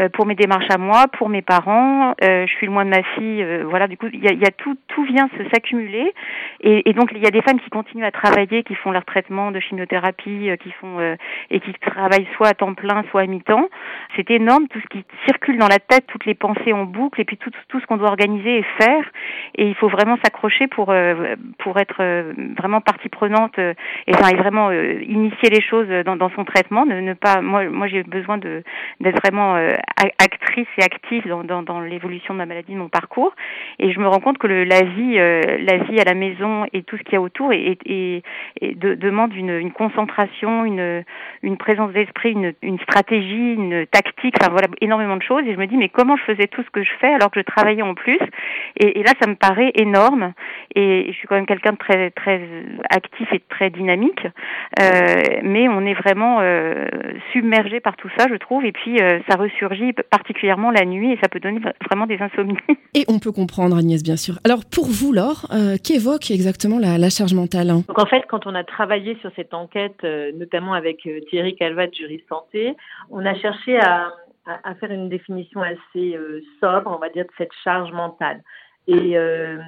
euh, 0.00 0.08
pour 0.08 0.26
mes 0.26 0.34
démarches 0.34 0.70
à 0.70 0.78
moi, 0.78 1.06
pour 1.18 1.28
mes 1.28 1.42
parents. 1.42 2.14
Euh, 2.22 2.46
je 2.46 2.52
suis 2.54 2.66
loin 2.66 2.84
de 2.84 2.90
ma 2.90 3.02
fille, 3.02 3.42
euh, 3.42 3.64
voilà. 3.68 3.88
Du 3.88 3.96
coup, 3.96 4.06
il 4.12 4.22
y 4.22 4.28
a, 4.28 4.32
y 4.32 4.44
a, 4.44 4.50
tout, 4.50 4.76
tout 4.88 5.04
vient 5.04 5.28
s'accumuler, 5.52 6.12
et, 6.60 6.92
donc 6.92 7.10
il 7.14 7.22
y 7.22 7.26
a 7.26 7.30
des 7.30 7.42
femmes 7.42 7.60
qui 7.60 7.70
continuent 7.70 8.04
à 8.04 8.10
travailler, 8.10 8.62
qui 8.62 8.74
font 8.74 8.90
leur 8.90 9.04
traitement 9.04 9.50
de 9.50 9.60
chimiothérapie, 9.60 10.50
qui 10.62 10.70
font 10.72 11.16
et 11.50 11.60
qui 11.60 11.72
travaillent 11.74 12.28
soit 12.36 12.48
à 12.48 12.54
temps 12.54 12.74
plein, 12.74 13.04
soit 13.10 13.22
à 13.22 13.26
mi-temps. 13.26 13.68
C'est 14.16 14.30
énorme 14.30 14.68
tout 14.68 14.80
ce 14.80 14.86
qui 14.86 15.04
circule 15.26 15.58
dans 15.58 15.68
la 15.68 15.78
tête, 15.78 16.06
toutes 16.06 16.24
les 16.24 16.34
pensées 16.34 16.72
en 16.72 16.84
boucle, 16.84 17.20
et 17.20 17.24
puis 17.24 17.36
tout, 17.36 17.50
ce 17.78 17.86
qu'on 17.86 17.96
doit 17.96 18.08
organiser 18.08 18.58
et 18.58 18.64
faire. 18.78 19.04
Et 19.56 19.68
il 19.68 19.74
faut 19.74 19.88
vraiment 19.88 20.16
s'accrocher 20.24 20.36
accrocher 20.36 20.66
pour 20.66 20.90
euh, 20.90 21.34
pour 21.58 21.78
être 21.78 21.96
euh, 22.00 22.32
vraiment 22.58 22.80
partie 22.80 23.08
prenante 23.08 23.58
euh, 23.58 23.72
et 24.06 24.14
enfin 24.14 24.28
et 24.28 24.36
vraiment 24.36 24.70
initier 24.70 25.48
les 25.50 25.62
choses 25.62 25.88
dans, 26.04 26.30
son 26.34 26.44
traitement 26.44 26.84
ne, 26.84 27.00
ne 27.00 27.14
pas 27.14 27.40
moi 27.40 27.64
moi 27.70 27.86
j'ai 27.86 28.02
besoin 28.02 28.38
de 28.38 28.62
d'être 29.00 29.20
vraiment 29.22 29.54
actrice 30.18 30.68
et 30.78 30.82
active 30.82 31.26
dans, 31.26 31.44
dans, 31.44 31.62
dans 31.62 31.80
l'évolution 31.80 32.34
de 32.34 32.38
ma 32.38 32.46
maladie 32.46 32.72
de 32.72 32.78
mon 32.78 32.88
parcours 32.88 33.34
et 33.78 33.92
je 33.92 33.98
me 33.98 34.08
rends 34.08 34.20
compte 34.20 34.38
que 34.38 34.46
le, 34.46 34.64
la 34.64 34.82
vie 34.82 35.14
la 35.16 35.76
vie 35.78 36.00
à 36.00 36.04
la 36.04 36.14
maison 36.14 36.25
et 36.72 36.82
tout 36.82 36.96
ce 36.96 37.02
qu'il 37.02 37.14
y 37.14 37.16
a 37.16 37.20
autour 37.20 37.52
et, 37.52 37.78
et, 37.84 38.22
et 38.60 38.74
de, 38.74 38.94
demande 38.94 39.34
une, 39.34 39.70
concentration 39.72 40.64
une 40.64 41.56
présence 41.58 41.92
d'esprit 41.92 42.32
une, 42.62 42.78
stratégie 42.80 43.54
une 43.54 43.86
tactique. 43.86 44.34
Enfin 44.40 44.50
voilà 44.50 44.68
énormément 44.80 45.16
de 45.16 45.22
choses. 45.22 45.42
Et 45.46 45.52
je 45.52 45.58
me 45.58 45.66
dis 45.66 45.76
mais 45.76 45.88
comment 45.88 46.16
je 46.16 46.24
faisais 46.24 46.46
tout 46.46 46.62
ce 46.62 46.70
que 46.70 46.82
je 46.82 46.90
fais 47.00 47.12
alors 47.12 47.30
que 47.30 47.40
je 47.40 47.44
travaillais 47.44 47.82
en 47.82 47.94
plus? 47.94 48.18
Et, 48.78 49.02
là 49.02 49.12
ça 49.20 49.28
me 49.28 49.34
paraît 49.34 49.72
énorme. 49.74 50.32
Et 50.74 51.06
je 51.08 51.12
suis 51.12 51.28
quand 51.28 51.36
même 51.36 51.46
quelqu'un 51.46 51.72
de 51.72 51.78
très 51.78 52.10
très 52.10 52.40
actif 52.90 53.28
et 53.32 53.42
très 53.48 53.70
dynamique, 53.70 54.26
euh, 54.80 55.22
mais 55.42 55.68
on 55.68 55.84
est 55.86 55.94
vraiment 55.94 56.38
euh, 56.40 56.86
submergé 57.32 57.80
par 57.80 57.96
tout 57.96 58.08
ça, 58.16 58.26
je 58.30 58.36
trouve, 58.36 58.64
et 58.64 58.72
puis 58.72 59.00
euh, 59.00 59.18
ça 59.28 59.36
ressurgit 59.36 59.92
particulièrement 60.10 60.70
la 60.70 60.84
nuit 60.84 61.12
et 61.12 61.18
ça 61.22 61.28
peut 61.28 61.40
donner 61.40 61.60
vraiment 61.86 62.06
des 62.06 62.18
insomnies. 62.20 62.56
Et 62.94 63.04
on 63.08 63.18
peut 63.18 63.32
comprendre 63.32 63.76
Agnès, 63.76 64.02
bien 64.02 64.16
sûr. 64.16 64.38
Alors 64.44 64.64
pour 64.64 64.86
vous, 64.86 65.12
Laure, 65.12 65.46
euh, 65.52 65.76
qu'évoque 66.18 66.30
exactement 66.30 66.78
la, 66.78 67.10
charge 67.10 67.34
mentale 67.34 67.70
hein? 67.70 67.82
Donc 67.88 67.98
en 67.98 68.06
fait, 68.06 68.22
quand 68.28 68.46
on 68.46 68.54
a 68.54 68.64
travaillé 68.64 69.16
sur 69.20 69.30
cette 69.36 69.54
enquête, 69.54 69.98
euh, 70.04 70.32
notamment 70.34 70.74
avec 70.74 71.06
euh, 71.06 71.20
Thierry 71.30 71.54
Calvat, 71.56 71.90
jury 71.92 72.22
santé, 72.28 72.74
on 73.10 73.24
a 73.24 73.34
cherché 73.34 73.78
à 73.78 74.12
faire 74.78 74.92
une 74.92 75.08
définition 75.08 75.60
assez 75.60 76.16
sobre, 76.60 76.88
on 76.92 76.98
va 76.98 77.08
dire, 77.08 77.24
de 77.24 77.30
cette 77.36 77.52
charge 77.64 77.90
mentale. 77.90 78.42
Et, 78.88 79.16
euh, 79.16 79.58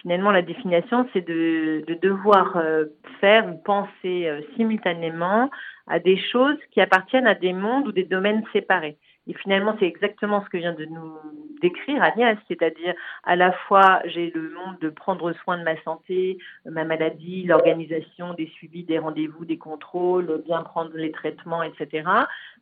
finalement, 0.00 0.30
la 0.30 0.42
définition, 0.42 1.08
c'est 1.12 1.26
de, 1.26 1.82
de, 1.86 1.94
devoir 1.94 2.56
euh, 2.56 2.84
faire 3.20 3.48
ou 3.48 3.58
penser 3.58 4.28
euh, 4.28 4.40
simultanément 4.56 5.50
à 5.88 5.98
des 5.98 6.16
choses 6.16 6.56
qui 6.70 6.80
appartiennent 6.80 7.26
à 7.26 7.34
des 7.34 7.52
mondes 7.52 7.88
ou 7.88 7.92
des 7.92 8.04
domaines 8.04 8.44
séparés. 8.52 8.96
Et 9.30 9.34
finalement, 9.34 9.76
c'est 9.78 9.86
exactement 9.86 10.42
ce 10.44 10.48
que 10.48 10.56
vient 10.56 10.72
de 10.72 10.86
nous 10.86 11.14
décrire 11.62 12.02
Agnès, 12.02 12.36
c'est-à-dire 12.48 12.94
à 13.22 13.36
la 13.36 13.52
fois 13.52 14.00
j'ai 14.06 14.32
le 14.34 14.50
monde 14.50 14.76
de 14.80 14.88
prendre 14.88 15.32
soin 15.44 15.56
de 15.56 15.62
ma 15.62 15.80
santé, 15.82 16.38
ma 16.64 16.82
maladie, 16.82 17.44
l'organisation 17.44 18.34
des 18.34 18.48
suivis, 18.48 18.82
des 18.82 18.98
rendez-vous, 18.98 19.44
des 19.44 19.56
contrôles, 19.56 20.42
bien 20.44 20.64
prendre 20.64 20.90
les 20.96 21.12
traitements, 21.12 21.62
etc. 21.62 22.08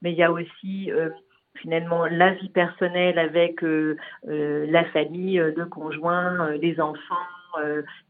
Mais 0.03 0.13
il 0.13 0.19
y 0.19 0.23
a 0.23 0.31
aussi 0.31 0.93
euh, 0.93 1.09
finalement 1.55 2.05
la 2.05 2.35
vie 2.35 2.51
personnelle 2.51 3.19
avec 3.19 3.65
euh, 3.65 3.97
euh, 4.29 4.67
la 4.69 4.85
famille, 4.87 5.39
le 5.39 5.65
conjoint, 5.65 6.51
les 6.51 6.83
enfants, 6.83 7.17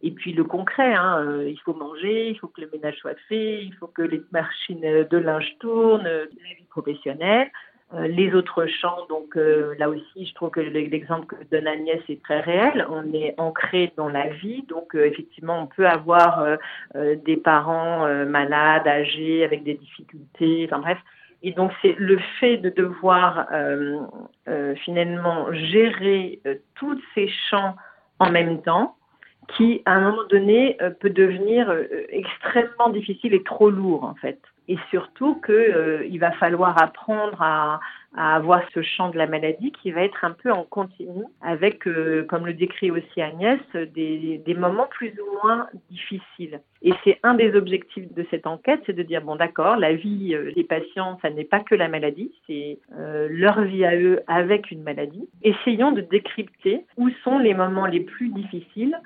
et 0.03 0.11
puis 0.11 0.33
le 0.33 0.43
concret. 0.43 0.95
Hein, 0.95 1.45
il 1.47 1.61
faut 1.61 1.75
manger, 1.75 2.31
il 2.31 2.39
faut 2.41 2.49
que 2.49 2.61
le 2.61 2.69
ménage 2.73 2.97
soit 2.97 3.17
fait, 3.29 3.63
il 3.63 3.75
faut 3.77 3.87
que 3.87 4.03
les 4.03 4.21
machines 4.33 4.81
de 4.81 5.17
linge 5.17 5.55
tournent, 5.61 6.03
la 6.03 6.25
vie 6.25 6.67
professionnelle. 6.69 7.49
Les 7.93 8.35
autres 8.35 8.67
champs, 8.67 9.07
donc 9.09 9.35
là 9.35 9.89
aussi, 9.89 10.27
je 10.27 10.35
trouve 10.35 10.51
que 10.51 10.61
l'exemple 10.61 11.27
que 11.27 11.37
donne 11.51 11.67
Agnès 11.67 12.01
est 12.09 12.23
très 12.23 12.41
réel. 12.41 12.87
On 12.91 13.13
est 13.15 13.35
ancré 13.39 13.93
dans 13.97 14.09
la 14.09 14.29
vie, 14.29 14.63
donc 14.69 14.95
effectivement, 14.95 15.63
on 15.63 15.67
peut 15.67 15.87
avoir 15.87 16.59
des 16.95 17.37
parents 17.39 18.07
malades, 18.27 18.87
âgés, 18.87 19.43
avec 19.43 19.65
des 19.65 19.75
difficultés. 19.75 20.69
Enfin 20.69 20.81
bref, 20.81 20.99
et 21.43 21.53
donc 21.53 21.73
c'est 21.83 21.95
le 21.99 22.19
fait 22.41 22.57
de 22.57 22.71
devoir 22.71 23.47
euh, 23.53 24.01
euh, 24.49 24.75
finalement 24.77 25.53
gérer 25.53 26.41
euh, 26.47 26.57
tous 26.75 27.01
ces 27.15 27.29
champs 27.51 27.77
en 28.19 28.31
même 28.31 28.63
temps 28.63 28.97
qui, 29.57 29.81
à 29.87 29.93
un 29.93 30.11
moment 30.11 30.25
donné, 30.29 30.77
peut 31.01 31.09
devenir 31.09 31.75
extrêmement 32.11 32.91
difficile 32.91 33.33
et 33.33 33.43
trop 33.43 33.71
lourd, 33.71 34.05
en 34.05 34.15
fait 34.15 34.39
et 34.69 34.77
surtout 34.91 35.41
qu'il 35.41 35.55
euh, 35.55 36.19
va 36.21 36.31
falloir 36.33 36.81
apprendre 36.81 37.41
à, 37.41 37.81
avoir 38.17 38.63
ce 38.73 38.81
champ 38.83 39.11
de 39.11 39.19
la 39.19 39.27
maladie 39.27 39.71
qui 39.71 39.91
va 39.93 40.03
être 40.03 40.25
un 40.25 40.31
peu 40.31 40.51
en 40.51 40.65
continu 40.65 41.25
avec, 41.43 41.87
euh, 41.87 42.25
comme 42.25 42.47
le 42.47 42.55
décrit 42.55 42.91
aussi 42.91 43.21
Agnès, 43.21 43.61
des, 43.75 44.41
des 44.45 44.55
moments 44.55 44.89
plus 44.91 45.13
ou 45.21 45.47
moins 45.47 45.69
difficiles. 45.91 46.61
Et 46.83 46.93
c'est 47.05 47.19
un 47.23 47.35
des 47.35 47.55
objectifs 47.55 48.13
de 48.13 48.27
cette 48.31 48.47
enquête, 48.47 48.81
c'est 48.87 48.95
de 48.95 49.03
dire, 49.03 49.23
bon 49.23 49.37
d'accord, 49.37 49.77
la 49.77 49.93
vie 49.93 50.35
euh, 50.35 50.53
des 50.53 50.65
patients, 50.65 51.19
ça 51.21 51.31
n'est 51.31 51.45
pas 51.45 51.61
que 51.61 51.75
la 51.75 51.89
maladie, 51.89 52.33
c'est 52.47 52.79
leur 53.31 53.63
vie 53.63 53.85
à 53.85 53.97
eux 53.97 54.21
avec 54.27 54.71
une 54.71 54.83
maladie. 54.83 55.29
Essayons 55.43 55.93
de 55.93 56.01
décrypter 56.01 56.85
où 56.97 57.11
sont 57.25 57.39
les 57.39 57.55
moments 57.55 57.87
les 57.87 58.01
plus 58.01 58.29
difficiles 58.31 58.97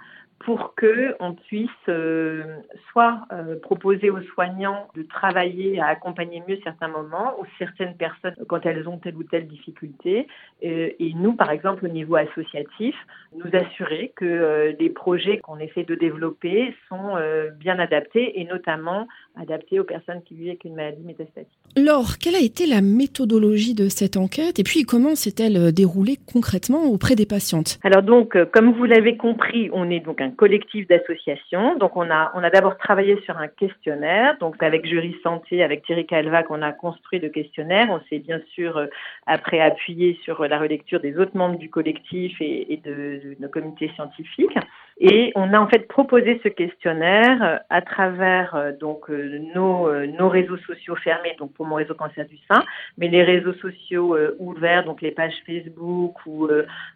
pour 0.44 0.74
que 0.74 1.14
on 1.20 1.34
puisse 1.34 1.70
euh, 1.88 2.58
soit 2.90 3.26
euh, 3.32 3.58
proposer 3.60 4.10
aux 4.10 4.20
soignants 4.22 4.88
de 4.94 5.02
travailler 5.02 5.80
à 5.80 5.86
accompagner 5.86 6.42
mieux 6.48 6.58
certains 6.64 6.88
moments 6.88 7.34
ou 7.40 7.44
certaines 7.58 7.96
personnes 7.96 8.34
quand 8.48 8.64
elles 8.66 8.88
ont 8.88 8.98
telle 8.98 9.16
ou 9.16 9.22
telle 9.22 9.46
difficulté. 9.46 10.26
Euh, 10.64 10.90
et 10.98 11.14
nous 11.14 11.34
par 11.34 11.50
exemple 11.50 11.84
au 11.84 11.88
niveau 11.88 12.16
associatif 12.16 12.94
nous 13.34 13.50
assurer 13.52 14.12
que 14.16 14.74
les 14.78 14.90
projets 14.90 15.38
qu'on 15.38 15.58
essaie 15.58 15.84
de 15.84 15.94
développer 15.94 16.74
sont 16.88 17.16
bien 17.58 17.78
adaptés 17.78 18.40
et 18.40 18.44
notamment 18.44 19.08
adaptés 19.40 19.80
aux 19.80 19.84
personnes 19.84 20.22
qui 20.22 20.34
vivent 20.34 20.48
avec 20.48 20.64
une 20.64 20.74
maladie 20.74 21.02
métastatique. 21.04 21.58
Laure, 21.76 22.18
quelle 22.20 22.34
a 22.34 22.40
été 22.40 22.66
la 22.66 22.80
méthodologie 22.82 23.74
de 23.74 23.88
cette 23.88 24.16
enquête 24.16 24.58
et 24.58 24.62
puis 24.62 24.82
comment 24.82 25.14
s'est-elle 25.14 25.72
déroulée 25.72 26.18
concrètement 26.32 26.84
auprès 26.84 27.14
des 27.14 27.26
patientes? 27.26 27.78
Alors 27.82 28.02
donc 28.02 28.36
comme 28.52 28.72
vous 28.72 28.84
l'avez 28.84 29.16
compris, 29.16 29.70
on 29.72 29.90
est 29.90 30.00
donc 30.00 30.20
un 30.20 30.30
collectif 30.30 30.86
d'associations. 30.88 31.76
Donc 31.78 31.96
on 31.96 32.10
a 32.10 32.32
on 32.34 32.42
a 32.42 32.50
d'abord 32.50 32.76
travaillé 32.76 33.20
sur 33.24 33.36
un 33.38 33.48
questionnaire. 33.48 34.36
Donc 34.40 34.62
avec 34.62 34.86
Jury 34.86 35.16
Santé, 35.22 35.62
avec 35.62 35.84
Thierry 35.84 36.06
Calvac, 36.06 36.50
on 36.50 36.62
a 36.62 36.72
construit 36.72 37.20
le 37.20 37.28
questionnaire. 37.28 37.88
On 37.90 38.00
s'est 38.08 38.18
bien 38.18 38.40
sûr 38.54 38.76
euh, 38.76 38.86
après 39.26 39.60
appuyé 39.60 40.18
sur 40.24 40.46
la 40.46 40.58
relecture 40.58 41.00
des 41.00 41.16
autres 41.18 41.36
membres 41.36 41.58
du 41.58 41.70
collectif 41.70 42.36
et, 42.40 42.80
de, 42.84 42.90
de 42.90 43.36
nos 43.40 43.48
comités 43.48 43.90
scientifiques. 43.94 44.56
Et 45.04 45.32
on 45.34 45.52
a 45.52 45.58
en 45.58 45.66
fait 45.66 45.88
proposé 45.88 46.40
ce 46.44 46.48
questionnaire 46.48 47.42
euh, 47.42 47.56
à 47.70 47.82
travers 47.82 48.54
euh, 48.54 48.70
donc 48.70 49.10
euh, 49.10 49.40
nos, 49.52 49.92
nos 50.06 50.28
réseaux 50.28 50.58
sociaux 50.58 50.94
fermés, 50.94 51.34
donc 51.40 51.52
pour 51.54 51.66
mon 51.66 51.74
réseau 51.74 51.94
cancer 51.94 52.24
du 52.24 52.38
sein, 52.48 52.62
mais 52.96 53.08
les 53.08 53.24
réseaux 53.24 53.54
sociaux 53.54 54.16
ouverts, 54.38 54.84
donc 54.84 55.02
les 55.02 55.10
pages 55.10 55.34
Facebook 55.44 56.14
ou 56.24 56.48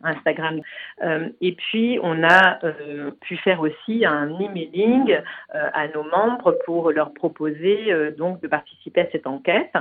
Instagram. 0.05 0.61
et 1.41 1.53
puis 1.53 1.99
on 2.03 2.23
a 2.23 2.61
pu 3.21 3.37
faire 3.39 3.61
aussi 3.61 4.07
un 4.07 4.39
emailing 4.39 5.19
à 5.51 5.89
nos 5.89 6.05
membres 6.05 6.57
pour 6.65 6.93
leur 6.93 7.13
proposer 7.13 7.93
donc 8.17 8.41
de 8.41 8.47
participer 8.47 9.01
à 9.01 9.11
cette 9.11 9.27
enquête. 9.27 9.73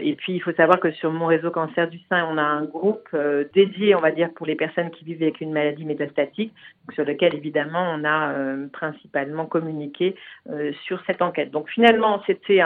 Et 0.00 0.14
puis 0.16 0.34
il 0.34 0.40
faut 0.40 0.52
savoir 0.52 0.80
que 0.80 0.90
sur 0.92 1.12
mon 1.12 1.26
réseau 1.26 1.50
cancer 1.50 1.88
du 1.88 1.98
sein, 2.08 2.26
on 2.30 2.38
a 2.38 2.42
un 2.42 2.64
groupe 2.64 3.08
dédié, 3.54 3.94
on 3.94 4.00
va 4.00 4.10
dire, 4.10 4.30
pour 4.34 4.46
les 4.46 4.56
personnes 4.56 4.90
qui 4.90 5.04
vivent 5.04 5.22
avec 5.22 5.40
une 5.40 5.52
maladie 5.52 5.84
métastatique, 5.84 6.52
sur 6.92 7.04
lequel 7.04 7.34
évidemment 7.34 7.94
on 7.94 8.04
a 8.04 8.32
euh, 8.32 8.66
principalement 8.72 9.46
communiqué 9.46 10.16
euh, 10.48 10.72
sur 10.84 11.02
cette 11.06 11.22
enquête. 11.22 11.50
Donc 11.50 11.68
finalement, 11.70 12.22
c'était 12.26 12.60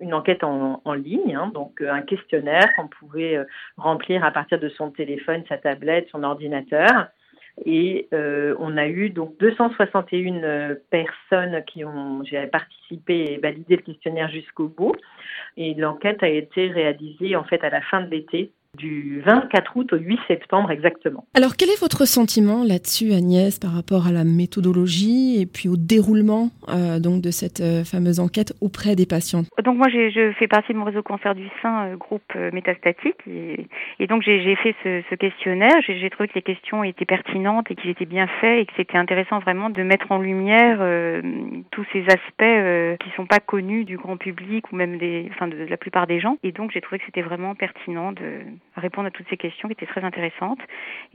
une 0.00 0.14
enquête 0.14 0.42
en, 0.44 0.80
ligne, 0.94 1.34
hein, 1.34 1.50
donc 1.54 1.80
euh, 1.80 1.92
un 1.92 2.02
questionnaire 2.02 2.68
qu'on 2.76 2.88
pouvait 2.88 3.38
remplir 3.76 4.24
à 4.24 4.30
partir 4.30 4.58
de 4.58 4.68
son 4.68 4.90
téléphone, 4.90 5.42
sa 5.48 5.58
tablette, 5.58 6.08
son 6.10 6.22
ordinateur. 6.22 7.08
Et 7.64 8.08
on 8.12 8.76
a 8.76 8.86
eu 8.86 9.10
donc 9.10 9.36
261 9.38 10.76
personnes 10.90 11.64
qui 11.66 11.84
ont 11.84 12.22
participé 12.50 13.32
et 13.32 13.38
validé 13.38 13.76
le 13.76 13.82
questionnaire 13.82 14.30
jusqu'au 14.30 14.68
bout. 14.68 14.94
Et 15.56 15.74
l'enquête 15.74 16.22
a 16.22 16.28
été 16.28 16.68
réalisée 16.68 17.36
en 17.36 17.44
fait 17.44 17.62
à 17.64 17.70
la 17.70 17.80
fin 17.82 18.00
de 18.00 18.10
l'été 18.10 18.52
du 18.78 19.20
24 19.26 19.76
août 19.76 19.92
au 19.92 19.96
8 19.96 20.18
septembre 20.28 20.70
exactement. 20.70 21.24
Alors 21.34 21.56
quel 21.56 21.68
est 21.68 21.80
votre 21.80 22.06
sentiment 22.06 22.64
là-dessus 22.64 23.12
Agnès 23.12 23.58
par 23.58 23.72
rapport 23.72 24.06
à 24.06 24.12
la 24.12 24.24
méthodologie 24.24 25.40
et 25.40 25.46
puis 25.46 25.68
au 25.68 25.76
déroulement 25.76 26.50
euh, 26.68 26.98
donc 27.00 27.20
de 27.20 27.30
cette 27.30 27.60
euh, 27.60 27.84
fameuse 27.84 28.20
enquête 28.20 28.54
auprès 28.60 28.96
des 28.96 29.06
patients? 29.06 29.42
Donc 29.62 29.76
moi 29.76 29.88
je 29.88 30.32
fais 30.38 30.48
partie 30.48 30.72
de 30.72 30.78
mon 30.78 30.84
réseau 30.84 31.02
cancer 31.02 31.34
du 31.34 31.48
sein 31.60 31.88
euh, 31.88 31.96
groupe 31.96 32.34
métastatique 32.52 33.18
et, 33.26 34.06
donc 34.06 34.22
j'ai 34.22 34.56
fait 34.56 34.74
ce, 34.82 35.02
ce 35.10 35.14
questionnaire, 35.16 35.76
j'ai 35.86 36.08
trouvé 36.10 36.28
que 36.28 36.34
les 36.34 36.42
questions 36.42 36.82
étaient 36.82 37.04
pertinentes 37.04 37.70
et 37.70 37.74
qu'ils 37.74 37.90
étaient 37.90 38.06
bien 38.06 38.26
faits 38.40 38.60
et 38.60 38.64
que 38.64 38.72
c'était 38.76 38.96
intéressant 38.96 39.38
vraiment 39.40 39.68
de 39.68 39.82
mettre 39.82 40.10
en 40.10 40.18
lumière 40.18 40.78
tous 41.72 41.84
ces 41.92 42.04
aspects 42.04 42.98
qui 43.04 43.10
sont 43.16 43.26
pas 43.26 43.40
connus 43.40 43.84
du 43.84 43.98
grand 43.98 44.16
public 44.16 44.72
ou 44.72 44.76
même 44.76 44.96
des 44.96 45.28
enfin 45.30 45.48
de 45.48 45.56
la 45.56 45.76
plupart 45.76 46.06
des 46.06 46.20
gens. 46.20 46.38
Et 46.42 46.52
donc 46.52 46.70
j'ai 46.72 46.80
trouvé 46.80 46.98
que 46.98 47.04
c'était 47.04 47.22
vraiment 47.22 47.54
pertinent 47.54 48.12
de 48.12 48.40
répondre 48.78 49.08
à 49.08 49.10
toutes 49.10 49.26
ces 49.28 49.36
questions 49.36 49.68
qui 49.68 49.72
étaient 49.72 49.86
très 49.86 50.04
intéressantes 50.04 50.60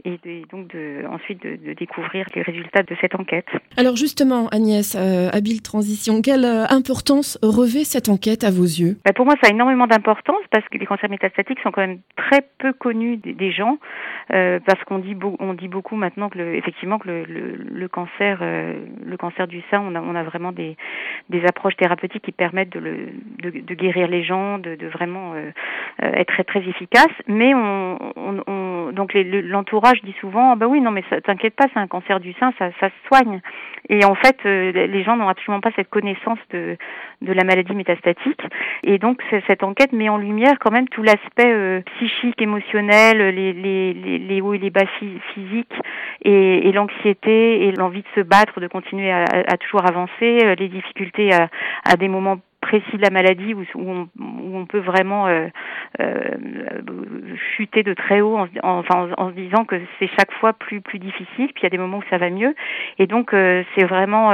et, 0.06 0.18
donc 0.52 0.68
de, 0.74 1.06
ensuite 1.10 1.42
de, 1.42 1.74
découvrir 1.74 2.26
les 2.36 2.42
résultats 2.42 2.84
de 2.84 2.96
cette 3.02 3.16
enquête. 3.16 3.48
Alors 3.78 3.96
justement, 3.96 4.48
Agnès, 4.50 4.96
euh, 4.96 5.30
habile 5.32 5.62
transition, 5.62 6.22
quelle 6.22 6.46
euh, 6.46 6.66
importance 6.70 7.40
revêt 7.42 7.84
cette 7.84 8.10
enquête 8.10 8.44
à 8.44 8.52
vos 8.52 8.64
yeux? 8.64 8.98
Bah, 9.06 9.14
Pour 9.14 9.26
moi, 9.26 9.36
ça 9.42 9.50
a 9.50 9.54
énormément 9.54 9.88
d'importance 9.88 10.42
parce 10.52 10.68
que 10.70 10.78
les 10.78 10.86
cancers 10.86 11.10
métastatiques 11.10 11.60
sont 11.62 11.72
quand 11.72 11.82
même 11.82 12.00
très 12.16 12.42
peu 12.60 12.74
connus 12.74 13.18
des, 13.18 13.52
gens 13.52 13.78
euh, 14.34 14.60
parce 14.66 14.84
qu'on 14.86 15.00
dit, 15.00 15.16
on 15.40 15.54
dit 15.54 15.68
beaucoup 15.68 15.96
maintenant 15.96 16.30
que 16.30 16.38
le, 16.38 16.56
effectivement 16.56 16.98
que 17.00 17.08
le, 17.08 17.24
le, 17.26 17.88
cancer, 17.88 18.42
le 18.42 19.18
cancer 19.18 19.48
du 19.48 19.62
sein, 19.70 19.82
on 19.82 19.96
a, 19.96 20.02
on 20.02 20.16
a 20.16 20.24
vraiment 20.24 20.52
des, 20.52 20.78
des 21.30 21.44
approches 21.46 21.76
thérapeutiques 21.76 22.24
qui 22.24 22.32
permettent 22.32 22.72
de, 22.72 22.80
le, 22.80 23.62
de, 23.62 23.74
guérir 23.76 24.08
les 24.08 24.24
gens, 24.24 24.58
de, 24.60 24.78
vraiment 24.88 25.34
être 26.02 26.34
très, 26.34 26.44
très 26.44 26.62
efficaces 26.62 26.84
mais 27.28 27.53
on, 27.54 27.98
on, 28.16 28.44
on 28.48 28.74
donc 28.94 29.14
l'entourage 29.14 30.02
dit 30.04 30.16
souvent 30.20 30.56
bah 30.56 30.68
oui 30.68 30.82
non 30.82 30.92
mais 30.92 31.04
t'inquiète 31.24 31.56
pas 31.56 31.66
c'est 31.74 31.80
un 31.80 31.88
cancer 31.88 32.20
du 32.20 32.34
sein 32.34 32.54
ça, 32.58 32.70
se 32.80 33.08
soigne. 33.08 33.42
Et 33.90 34.06
en 34.06 34.16
fait 34.16 34.38
euh, 34.46 34.72
les 34.72 35.04
gens 35.04 35.18
n'ont 35.18 35.28
absolument 35.28 35.62
pas 35.62 35.72
cette 35.76 35.90
connaissance 35.90 36.40
de 36.52 36.78
la 37.22 37.44
maladie 37.44 37.76
métastatique. 37.76 38.42
Et 38.84 38.98
donc 38.98 39.22
cette 39.48 39.64
enquête 39.64 39.92
met 39.92 40.10
en 40.10 40.18
lumière 40.18 40.54
quand 40.60 40.72
même 40.72 40.88
tout 40.88 41.04
l'aspect 41.04 41.52
euh, 41.52 41.82
psychique 41.98 42.42
émotionnel 42.42 43.18
les, 43.18 44.42
hauts 44.42 44.54
et 44.54 44.58
les 44.58 44.70
bas 44.70 44.86
physiques 45.34 45.74
et, 46.24 46.72
l'anxiété 46.72 47.68
et 47.68 47.72
l'envie 47.72 48.02
de 48.02 48.08
se 48.16 48.22
battre 48.22 48.60
de 48.60 48.68
continuer 48.68 49.12
à, 49.12 49.58
toujours 49.58 49.86
avancer 49.88 50.40
euh, 50.44 50.56
les 50.56 50.70
difficultés 50.70 51.32
à 51.34 51.96
des 51.98 52.08
moments 52.08 52.40
précis 52.64 52.98
de 52.98 53.02
la 53.02 53.10
maladie 53.10 53.54
où, 53.54 53.64
où, 53.76 54.08
on, 54.58 54.66
peut 54.66 54.80
vraiment 54.80 55.28
euh, 55.28 55.48
euh, 56.00 56.38
chuter 57.58 57.84
de 57.84 57.94
très 57.94 58.22
haut 58.22 58.38
en, 58.38 58.48
en, 58.64 59.30
se 59.30 59.36
disant 59.36 59.66
que 59.66 59.76
c'est 60.00 60.08
chaque 60.08 60.32
fois 60.40 60.54
plus 60.54 60.80
plus 60.80 60.98
difficile 60.98 61.52
puis 61.54 61.62
il 61.62 61.64
y 61.64 61.66
a 61.66 61.70
des 61.70 61.78
moments 61.78 61.98
où 61.98 62.10
ça 62.10 62.18
va 62.18 62.30
mieux. 62.30 62.56
Et 63.00 63.06
donc 63.06 63.34
euh, 63.34 63.64
c'est 63.76 63.84
vraiment 63.84 64.32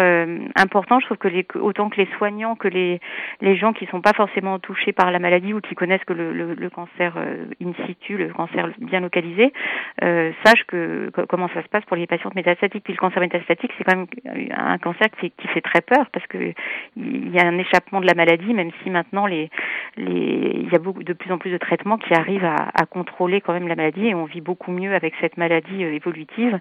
important 0.56 1.00
je 1.00 1.06
trouve 1.06 1.18
que 1.18 1.58
autant 1.58 1.90
que 1.90 1.98
les 1.98 2.08
soignants 2.18 2.56
que 2.56 2.68
les 2.68 3.00
les 3.42 3.56
gens 3.58 3.74
qui 3.74 3.88
sont 3.88 4.02
pas 4.02 4.14
forcément 4.14 4.60
touchés 4.60 4.94
par 4.94 5.12
la 5.12 5.18
maladie 5.18 5.54
ou 5.54 5.60
qui 5.60 5.74
connaissent 5.74 6.06
que 6.06 6.14
le, 6.14 6.70
cancer 6.70 7.18
in 7.62 7.72
situ 7.88 8.18
le 8.18 8.30
cancer 8.30 8.70
bien 8.80 9.00
localisé 9.00 9.52
sachent 10.00 10.66
que, 10.68 11.10
comment 11.28 11.50
ça 11.54 11.64
se 11.64 11.68
passe 11.68 11.84
pour 11.86 11.98
les 11.98 12.06
patients 12.06 12.32
métastatiques. 12.36 12.84
Puis 12.84 12.94
le 12.94 13.00
cancer 13.00 13.22
métastatique 13.22 13.72
c'est 13.78 13.84
quand 13.84 13.96
même 13.96 14.08
un 14.56 14.78
cancer 14.78 15.08
qui, 15.20 15.32
qui 15.32 15.48
fait 15.48 15.62
très 15.62 15.82
peur 15.82 16.06
parce 16.14 16.28
que 16.28 16.54
il 16.96 17.32
y 17.32 17.40
a 17.40 17.48
un 17.48 17.58
échappement 17.58 18.02
de 18.02 18.06
la 18.06 18.19
maladie, 18.20 18.54
même 18.54 18.72
si 18.84 18.90
maintenant 18.90 19.26
les, 19.26 19.50
les, 19.98 20.62
il 20.64 20.70
y 20.72 20.76
a 20.76 20.80
beaucoup, 20.80 21.04
de 21.04 21.14
plus 21.14 21.32
en 21.32 21.38
plus 21.38 21.52
de 21.52 21.58
traitements 21.58 21.98
qui 21.98 22.14
arrivent 22.14 22.46
à, 22.46 22.70
à, 22.74 22.86
contrôler 22.86 23.42
quand 23.42 23.54
même 23.54 23.68
la 23.68 23.76
maladie 23.76 24.08
et 24.08 24.16
on 24.16 24.26
vit 24.26 24.42
beaucoup 24.42 24.72
mieux 24.72 24.94
avec 24.94 25.14
cette 25.22 25.38
maladie 25.38 25.84
euh, 25.84 25.94
évolutive 25.94 26.60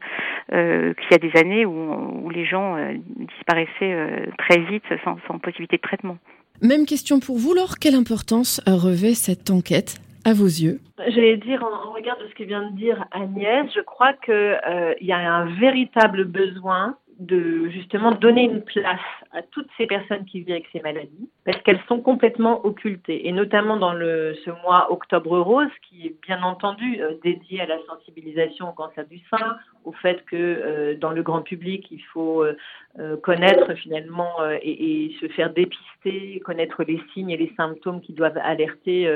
euh, 0.52 0.94
qu'il 0.94 1.10
y 1.10 1.14
a 1.14 1.18
des 1.18 1.38
années 1.38 1.66
où, 1.66 2.24
où 2.24 2.30
les 2.30 2.46
gens 2.46 2.76
euh, 2.76 2.94
disparaissaient 3.16 3.70
euh, 3.82 4.26
très 4.38 4.60
vite 4.60 4.84
sans, 5.04 5.18
sans 5.26 5.38
possibilité 5.38 5.76
de 5.76 5.82
traitement. 5.82 6.18
Même 6.62 6.86
question 6.86 7.20
pour 7.20 7.38
vous, 7.38 7.54
Laure. 7.54 7.78
Quelle 7.80 7.94
importance 7.94 8.60
revêt 8.66 9.14
cette 9.14 9.50
enquête 9.50 10.00
à 10.24 10.32
vos 10.32 10.46
yeux? 10.46 10.80
J'allais 10.98 11.36
dire, 11.36 11.62
en, 11.62 11.92
regard 11.92 12.18
de 12.18 12.26
ce 12.28 12.34
que 12.34 12.42
vient 12.42 12.70
de 12.70 12.76
dire 12.76 13.04
Agnès, 13.12 13.66
je 13.74 13.80
crois 13.80 14.12
qu'il 14.24 14.34
euh, 14.34 14.94
y 15.00 15.12
a 15.12 15.18
un 15.18 15.46
véritable 15.60 16.24
besoin 16.24 16.96
de 17.18 17.68
justement 17.70 18.12
donner 18.12 18.44
une 18.44 18.62
place 18.62 19.00
à 19.32 19.42
toutes 19.42 19.68
ces 19.76 19.86
personnes 19.86 20.24
qui 20.24 20.40
vivent 20.40 20.52
avec 20.52 20.68
ces 20.72 20.80
maladies, 20.80 21.28
parce 21.44 21.60
qu'elles 21.62 21.82
sont 21.88 22.00
complètement 22.00 22.64
occultées, 22.64 23.26
et 23.26 23.32
notamment 23.32 23.76
dans 23.76 23.92
le, 23.92 24.36
ce 24.44 24.50
mois 24.62 24.92
Octobre 24.92 25.38
Rose, 25.40 25.68
qui 25.88 26.06
est 26.06 26.14
bien 26.26 26.42
entendu 26.42 27.00
euh, 27.00 27.14
dédié 27.24 27.60
à 27.60 27.66
la 27.66 27.78
sensibilisation 27.86 28.70
au 28.70 28.72
cancer 28.72 29.04
du 29.06 29.18
sein, 29.30 29.56
au 29.84 29.92
fait 29.92 30.24
que 30.26 30.36
euh, 30.36 30.94
dans 30.96 31.10
le 31.10 31.22
grand 31.22 31.42
public, 31.42 31.88
il 31.90 32.02
faut 32.12 32.44
euh, 32.44 33.16
connaître 33.22 33.74
finalement 33.74 34.34
et, 34.62 35.06
et, 35.06 35.16
se 35.20 35.26
faire 35.28 35.52
dépister 35.52 36.40
connaître 36.44 36.84
les 36.84 37.00
signes 37.12 37.30
et 37.30 37.36
les 37.36 37.52
symptômes 37.56 38.00
qui 38.00 38.12
doivent 38.12 38.38
alerter 38.38 39.08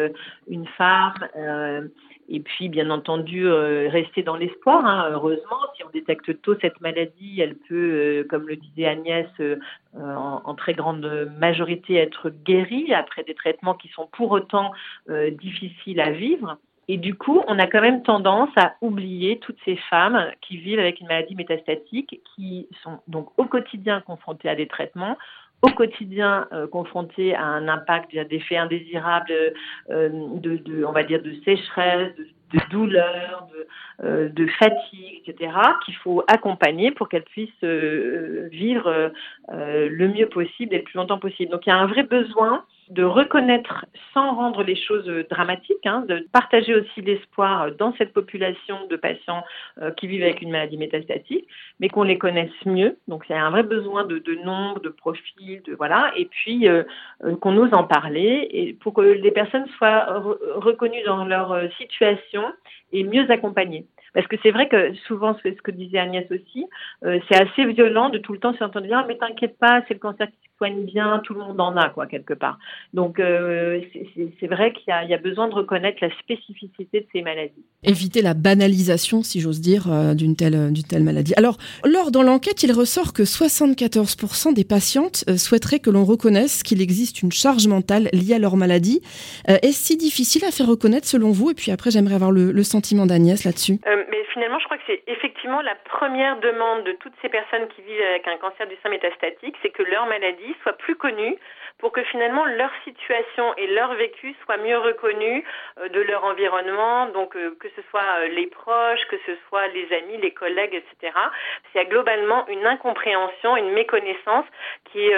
une 0.49 0.67
femme. 0.67 1.15
Et 2.35 2.41
puis, 2.41 2.71
bien 2.71 2.89
entendu, 2.89 3.47
rester 3.47 4.23
dans 4.23 4.37
l'espoir. 4.37 4.85
Hein, 4.87 5.11
heureusement, 5.13 5.59
si 5.77 5.85
on 5.85 5.91
détecte 5.91 6.41
tôt 6.41 6.57
cette 6.63 6.81
maladie, 6.81 7.41
elle 7.41 7.57
peut, 7.57 8.27
comme 8.31 8.49
le 8.49 8.57
disait 8.57 8.87
Agnès, 8.87 9.29
en, 9.95 10.41
en, 10.43 10.55
très 10.55 10.73
grande 10.73 11.31
majorité 11.39 11.97
être 11.97 12.31
guérie 12.31 12.95
après 12.95 13.23
des 13.23 13.35
traitements 13.35 13.75
qui 13.75 13.89
sont 13.89 14.09
pour 14.13 14.31
autant 14.31 14.73
difficiles 15.09 16.01
à 16.01 16.11
vivre. 16.11 16.57
Et 16.89 16.97
du 16.97 17.15
coup, 17.15 17.43
on 17.47 17.59
a 17.59 17.67
quand 17.67 17.81
même 17.81 18.03
tendance 18.03 18.51
à 18.57 18.75
oublier 18.81 19.39
toutes 19.39 19.59
ces 19.65 19.77
femmes 19.89 20.31
qui 20.41 20.57
vivent 20.57 20.81
avec 20.81 21.01
une 21.01 21.07
maladie 21.07 21.37
métastatique, 21.37 22.21
qui 22.35 22.69
sont 22.83 22.99
donc 23.07 23.29
au 23.39 23.45
quotidien 23.45 24.01
confrontées 24.01 24.49
à 24.49 24.57
des 24.57 24.67
traitements, 24.67 25.17
au 25.63 25.71
quotidien 25.71 26.49
euh, 26.53 26.67
confrontées 26.67 27.35
à 27.35 27.45
un 27.45 27.69
impact 27.69 28.15
d'effets 28.29 28.57
indésirables, 28.57 29.33
euh, 29.91 30.09
de, 30.37 30.57
de, 30.57 30.85
on 30.85 30.93
va 30.93 31.05
dire, 31.05 31.23
de 31.23 31.33
sécheresse, 31.45 32.13
de, 32.53 32.61
douleur, 32.71 33.49
de, 33.53 34.07
euh, 34.07 34.29
de, 34.29 34.47
fatigue, 34.59 35.23
etc., 35.25 35.53
qu'il 35.85 35.95
faut 35.97 36.25
accompagner 36.27 36.91
pour 36.91 37.09
qu'elles 37.09 37.23
puissent 37.25 37.51
euh, 37.63 38.49
vivre 38.51 39.13
euh, 39.53 39.89
le 39.91 40.09
mieux 40.09 40.29
possible 40.29 40.75
et 40.75 40.79
le 40.79 40.85
plus 40.85 40.97
longtemps 40.97 41.19
possible. 41.19 41.51
Donc 41.51 41.67
il 41.67 41.71
y 41.71 41.73
a 41.73 41.79
un 41.79 41.87
vrai 41.87 42.03
besoin 42.03 42.65
de 42.93 43.05
reconnaître 43.05 43.87
sans 44.13 44.35
rendre 44.35 44.63
les 44.63 44.77
choses 44.77 45.07
dramatiques, 45.31 45.87
hein, 45.87 46.05
de 46.07 46.27
partager 46.31 46.75
aussi 46.75 47.01
l'espoir 47.01 47.73
dans 47.73 47.95
cette 47.97 48.13
population 48.13 48.87
de 48.91 48.97
patients 48.97 49.45
euh, 49.81 49.91
qui 49.93 50.07
vivent 50.07 50.23
avec 50.23 50.43
une 50.43 50.51
maladie 50.51 50.77
métastatique, 50.77 51.47
mais 51.81 51.89
qu'on 51.89 52.03
les 52.03 52.19
connaisse 52.19 52.53
mieux. 52.67 52.99
Donc 53.09 53.25
il 53.29 53.33
y 53.33 53.35
a 53.35 53.45
un 53.45 53.51
vrai 53.51 53.63
besoin 53.63 54.05
de, 54.05 54.19
de 54.19 54.35
nombre, 54.35 54.81
de 54.81 54.91
profils, 54.91 55.63
de 55.63 55.75
voilà, 55.75 56.13
et 56.17 56.27
puis 56.27 56.69
euh, 56.69 56.83
euh, 57.25 57.35
qu'on 57.37 57.57
ose 57.57 57.73
en 57.73 57.85
parler 57.85 58.47
et 58.51 58.75
pour 58.75 58.93
que 58.93 59.01
les 59.01 59.31
personnes 59.31 59.67
soient 59.79 60.23
reconnues 60.57 61.03
dans 61.07 61.25
leur 61.25 61.59
situation 61.79 62.45
et 62.93 63.05
mieux 63.05 63.31
accompagnées. 63.31 63.87
Parce 64.15 64.27
que 64.27 64.37
c'est 64.43 64.51
vrai 64.51 64.69
que 64.69 64.95
souvent, 65.07 65.37
c'est 65.43 65.57
ce 65.57 65.63
que 65.63 65.71
disait 65.71 65.99
Agnès 65.99 66.31
aussi, 66.31 66.67
euh, 67.05 67.19
c'est 67.29 67.41
assez 67.41 67.65
violent 67.65 68.11
de 68.11 68.19
tout 68.19 68.33
le 68.33 68.39
temps 68.39 68.55
s'entendre 68.55 68.87
dire 68.87 68.99
ah, 68.99 69.05
mais 69.09 69.17
t'inquiète 69.17 69.59
pas, 69.59 69.83
c'est 69.89 69.95
le 69.95 70.01
cancer 70.01 70.27
qui 70.29 70.49
soigne 70.63 70.85
bien, 70.85 71.21
tout 71.25 71.35
le 71.35 71.41
monde 71.41 71.61
en 71.61 71.77
a 71.77 71.89
quoi 71.89 72.07
quelque 72.07 72.35
part. 72.35 72.59
Donc 72.95 73.19
euh, 73.19 73.81
c'est 74.39 74.47
vrai 74.47 74.73
qu'il 74.73 74.95
y, 74.95 75.09
y, 75.09 75.15
a 75.15 75.19
besoin 75.19 75.49
de 75.49 75.55
reconnaître 75.55 75.99
la 76.01 76.11
spécificité 76.21 77.01
de 77.01 77.07
ces 77.13 77.23
maladies. 77.23 77.65
Éviter 77.83 78.23
la 78.23 78.35
banalisation, 78.35 79.23
si 79.23 79.41
j'ose 79.41 79.61
dire, 79.61 79.93
euh, 79.93 80.15
d'une 80.15 80.37
telle 80.37 80.73
d'une 80.73 80.85
telle 80.85 81.03
maladie. 81.03 81.35
Alors, 81.37 81.57
lors 81.85 82.13
dans 82.13 82.23
l'enquête, 82.23 82.63
il 82.63 82.73
ressort 82.73 83.13
que 83.13 83.25
74% 83.25 84.55
des 84.55 84.65
patientes 84.65 85.25
euh, 85.29 85.37
souhaiteraient 85.37 85.81
que 85.81 85.91
l'on 85.91 86.05
reconnaisse 86.05 86.63
qu'il 86.63 86.81
existe 86.81 87.23
une 87.23 87.33
charge 87.33 87.67
mentale 87.67 88.09
liée 88.13 88.35
à 88.35 88.39
leur 88.39 88.57
maladie. 88.57 89.01
Euh, 89.49 89.57
Est-ce 89.63 89.83
si 89.87 89.97
difficile 89.97 90.45
à 90.45 90.53
faire 90.53 90.69
reconnaître 90.69 91.07
selon 91.07 91.31
vous? 91.31 91.51
Et 91.51 91.55
puis 91.55 91.73
après, 91.73 91.91
j'aimerais 91.91 92.15
avoir 92.15 92.31
le, 92.31 92.53
le 92.53 92.63
sentiment 92.63 93.07
d'Agnès 93.07 93.45
là-dessus. 93.45 93.81
Euh, 93.87 94.05
mais 94.11 94.23
finalement, 94.33 94.59
je 94.61 94.65
crois 94.65 94.77
que 94.79 94.85
c'est 94.87 95.03
effectivement 95.07 95.61
la 95.63 95.75
première 95.75 96.39
demande 96.41 96.85
de 96.85 96.93
toutes 97.01 97.15
ces 97.21 97.29
personnes 97.29 97.67
qui 97.75 97.83
vivent 97.83 98.07
avec 98.11 98.27
un 98.29 98.37
cancer 98.37 98.67
du 98.69 98.75
sein 98.83 98.91
métastatique, 98.91 99.57
c'est 99.63 99.71
que 99.71 99.83
leur 99.83 100.07
maladie 100.07 100.52
soit 100.63 100.75
plus 100.75 100.97
connue 100.97 101.37
pour 101.83 101.91
que 101.91 102.03
finalement 102.05 102.45
leur 102.45 102.71
situation 102.85 103.55
et 103.57 103.67
leur 103.67 103.95
vécu 103.95 104.35
soient 104.45 104.57
mieux 104.57 104.79
reconnus 104.79 105.45
euh, 105.79 105.89
de 105.89 106.01
leur 106.01 106.25
environnement, 106.25 107.07
donc 107.07 107.35
euh, 107.35 107.57
que 107.59 107.69
ce 107.75 107.83
soit 107.91 108.07
euh, 108.21 108.29
les 108.29 108.47
proches, 108.47 109.05
que 109.11 109.17
ce 109.27 109.33
soit 109.49 109.67
les 109.69 109.93
amis, 109.93 110.17
les 110.19 110.31
collègues, 110.33 110.75
etc. 110.75 111.13
Il 111.75 111.79
y 111.79 111.81
a 111.81 111.85
globalement 111.85 112.47
une 112.47 112.65
incompréhension, 112.67 113.57
une 113.57 113.73
méconnaissance 113.73 114.47
qui 114.93 115.11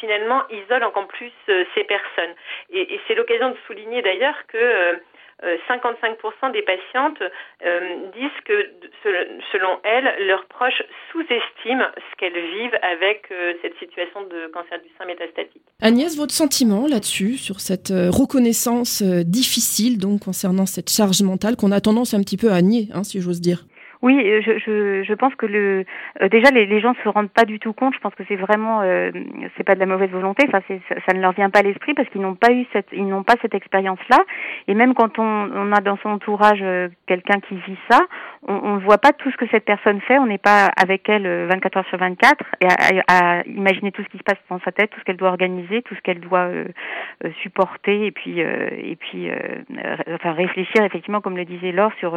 finalement 0.00 0.42
isole 0.48 0.84
encore 0.84 1.06
plus 1.08 1.32
ces 1.46 1.84
personnes. 1.84 2.34
Et 2.70 3.00
c'est 3.06 3.14
l'occasion 3.14 3.50
de 3.50 3.56
souligner 3.66 4.00
d'ailleurs 4.00 4.46
que 4.46 5.00
55% 5.42 6.52
des 6.52 6.62
patientes 6.62 7.22
euh, 7.64 8.10
disent 8.12 8.40
que, 8.44 8.70
selon 9.52 9.78
elles, 9.84 10.26
leurs 10.26 10.44
proches 10.46 10.82
sous-estiment 11.12 11.84
ce 11.94 12.16
qu'elles 12.18 12.32
vivent 12.32 12.78
avec 12.82 13.26
euh, 13.30 13.54
cette 13.62 13.78
situation 13.78 14.22
de 14.22 14.48
cancer 14.48 14.80
du 14.82 14.88
sein 14.98 15.06
métastatique. 15.06 15.62
Agnès, 15.80 16.16
votre 16.16 16.34
sentiment 16.34 16.86
là-dessus, 16.88 17.36
sur 17.36 17.60
cette 17.60 17.92
euh, 17.92 18.10
reconnaissance 18.10 19.02
difficile 19.02 19.98
donc 19.98 20.24
concernant 20.24 20.66
cette 20.66 20.90
charge 20.90 21.22
mentale 21.22 21.56
qu'on 21.56 21.70
a 21.70 21.80
tendance 21.80 22.14
un 22.14 22.20
petit 22.20 22.36
peu 22.36 22.50
à 22.50 22.60
nier, 22.60 22.88
hein, 22.92 23.04
si 23.04 23.20
j'ose 23.20 23.40
dire? 23.40 23.64
Oui, 24.00 24.42
je, 24.44 24.58
je, 24.58 25.02
je, 25.02 25.14
pense 25.14 25.34
que 25.34 25.46
le 25.46 25.84
euh, 26.22 26.28
déjà 26.28 26.50
les, 26.50 26.66
les 26.66 26.80
gens 26.80 26.94
se 27.02 27.08
rendent 27.08 27.30
pas 27.30 27.44
du 27.44 27.58
tout 27.58 27.72
compte. 27.72 27.94
Je 27.94 27.98
pense 27.98 28.14
que 28.14 28.22
c'est 28.28 28.36
vraiment 28.36 28.80
euh, 28.82 29.10
c'est 29.56 29.64
pas 29.64 29.74
de 29.74 29.80
la 29.80 29.86
mauvaise 29.86 30.10
volonté. 30.10 30.44
Enfin, 30.46 30.60
ça, 30.88 30.94
ça 31.04 31.14
ne 31.14 31.20
leur 31.20 31.32
vient 31.32 31.50
pas 31.50 31.60
à 31.60 31.62
l'esprit 31.62 31.94
parce 31.94 32.08
qu'ils 32.10 32.20
n'ont 32.20 32.36
pas 32.36 32.52
eu 32.52 32.64
cette 32.72 32.86
ils 32.92 33.06
n'ont 33.06 33.24
pas 33.24 33.34
cette 33.42 33.54
expérience 33.54 33.98
là. 34.08 34.18
Et 34.68 34.74
même 34.74 34.94
quand 34.94 35.18
on, 35.18 35.50
on 35.52 35.72
a 35.72 35.80
dans 35.80 35.96
son 35.96 36.10
entourage 36.10 36.60
euh, 36.62 36.88
quelqu'un 37.06 37.40
qui 37.40 37.56
vit 37.56 37.78
ça, 37.90 37.98
on 38.46 38.76
ne 38.76 38.80
voit 38.80 38.98
pas 38.98 39.12
tout 39.12 39.30
ce 39.32 39.36
que 39.36 39.48
cette 39.50 39.64
personne 39.64 40.00
fait. 40.02 40.18
On 40.18 40.26
n'est 40.26 40.38
pas 40.38 40.70
avec 40.80 41.08
elle 41.08 41.46
24 41.48 41.76
euh, 41.76 41.78
heures 41.80 41.88
sur 41.88 41.98
24 41.98 42.44
et 42.60 42.66
à, 42.66 42.68
à, 43.08 43.38
à, 43.38 43.42
imaginer 43.46 43.90
tout 43.90 44.04
ce 44.04 44.08
qui 44.08 44.18
se 44.18 44.22
passe 44.22 44.38
dans 44.48 44.60
sa 44.60 44.70
tête, 44.70 44.90
tout 44.90 45.00
ce 45.00 45.04
qu'elle 45.04 45.16
doit 45.16 45.30
organiser, 45.30 45.82
tout 45.82 45.96
ce 45.96 46.00
qu'elle 46.02 46.20
doit 46.20 46.46
euh, 46.46 46.66
supporter 47.42 48.06
et 48.06 48.12
puis 48.12 48.38
et 48.38 48.96
puis 48.96 49.30
enfin 50.12 50.32
réfléchir 50.32 50.84
effectivement 50.84 51.20
comme 51.20 51.36
le 51.36 51.44
disait 51.44 51.72
Laure 51.72 51.92
sur 51.98 52.16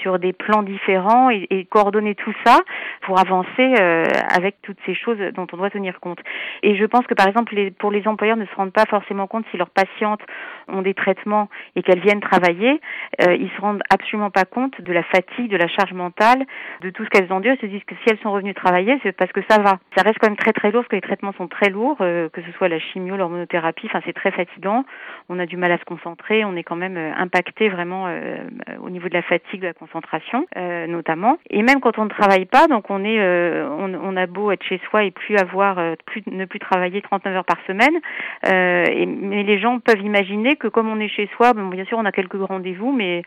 sur 0.00 0.18
des 0.18 0.32
plans 0.32 0.62
différents 0.62 1.09
et, 1.30 1.66
coordonner 1.70 2.14
tout 2.14 2.32
ça 2.44 2.58
pour 3.02 3.18
avancer 3.18 3.74
euh, 3.78 4.04
avec 4.34 4.56
toutes 4.62 4.78
ces 4.86 4.94
choses 4.94 5.18
dont 5.34 5.46
on 5.52 5.56
doit 5.56 5.70
tenir 5.70 6.00
compte. 6.00 6.18
Et 6.62 6.76
je 6.76 6.84
pense 6.84 7.06
que 7.06 7.14
par 7.14 7.28
exemple 7.28 7.54
pour 7.78 7.90
les 7.90 8.06
employeurs 8.08 8.36
ne 8.36 8.46
se 8.46 8.54
rendent 8.54 8.72
pas 8.72 8.86
forcément 8.86 9.26
compte 9.26 9.44
si 9.50 9.56
leurs 9.56 9.70
patientes 9.70 10.20
ont 10.68 10.82
des 10.82 10.94
traitements 10.94 11.48
et 11.76 11.82
qu'elles 11.82 12.00
viennent 12.00 12.20
travailler, 12.20 12.80
euh, 13.22 13.34
ils 13.34 13.50
se 13.50 13.60
rendent 13.60 13.82
absolument 13.90 14.30
pas 14.30 14.44
compte 14.44 14.80
de 14.80 14.92
la 14.92 15.02
fatigue, 15.02 15.50
de 15.50 15.56
la 15.56 15.68
charge 15.68 15.92
mentale, 15.92 16.44
de 16.82 16.90
tout 16.90 17.04
ce 17.04 17.10
qu'elles 17.10 17.32
endurent. 17.32 17.54
Ils 17.54 17.60
se 17.60 17.66
disent 17.66 17.84
que 17.84 17.94
si 17.96 18.10
elles 18.10 18.18
sont 18.22 18.32
revenues 18.32 18.54
travailler, 18.54 18.98
c'est 19.02 19.12
parce 19.12 19.32
que 19.32 19.40
ça 19.48 19.58
va. 19.60 19.78
Ça 19.96 20.02
reste 20.02 20.18
quand 20.20 20.28
même 20.28 20.36
très 20.36 20.52
très 20.52 20.70
lourd, 20.70 20.82
parce 20.82 20.88
que 20.88 20.96
les 20.96 21.02
traitements 21.02 21.32
sont 21.32 21.48
très 21.48 21.70
lourds, 21.70 21.98
euh, 22.00 22.28
que 22.28 22.40
ce 22.42 22.52
soit 22.52 22.68
la 22.68 22.78
chimio, 22.78 23.16
l'hormonothérapie, 23.16 23.86
enfin 23.86 24.00
c'est 24.04 24.12
très 24.12 24.30
fatigant. 24.30 24.84
On 25.28 25.38
a 25.38 25.46
du 25.46 25.56
mal 25.56 25.72
à 25.72 25.78
se 25.78 25.84
concentrer, 25.84 26.44
on 26.44 26.56
est 26.56 26.62
quand 26.62 26.76
même 26.76 26.96
euh, 26.96 27.12
impacté 27.16 27.68
vraiment 27.68 28.08
au 28.82 28.90
niveau 28.90 29.08
de 29.08 29.14
la 29.14 29.22
fatigue, 29.22 29.60
de 29.60 29.66
la 29.66 29.74
concentration, 29.74 30.46
notamment. 31.00 31.38
Et 31.48 31.62
même 31.62 31.80
quand 31.80 31.98
on 31.98 32.04
ne 32.04 32.10
travaille 32.10 32.44
pas, 32.44 32.66
donc 32.66 32.90
on 32.90 33.04
est, 33.04 33.20
on, 33.20 33.94
on, 33.94 34.16
a 34.16 34.26
beau 34.26 34.50
être 34.50 34.62
chez 34.62 34.80
soi 34.88 35.04
et 35.04 35.10
plus 35.10 35.36
avoir, 35.36 35.76
plus 36.06 36.22
ne 36.26 36.44
plus 36.44 36.58
travailler 36.58 37.00
39 37.02 37.36
heures 37.36 37.44
par 37.44 37.58
semaine, 37.66 37.96
et, 38.46 39.06
mais 39.06 39.42
les 39.42 39.58
gens 39.58 39.80
peuvent 39.80 40.00
imaginer 40.00 40.56
que 40.56 40.68
comme 40.68 40.88
on 40.88 41.00
est 41.00 41.08
chez 41.08 41.28
soi, 41.36 41.52
bon, 41.52 41.68
bien 41.68 41.84
sûr 41.84 41.98
on 41.98 42.04
a 42.04 42.12
quelques 42.12 42.40
rendez-vous, 42.40 42.92
mais 42.92 43.22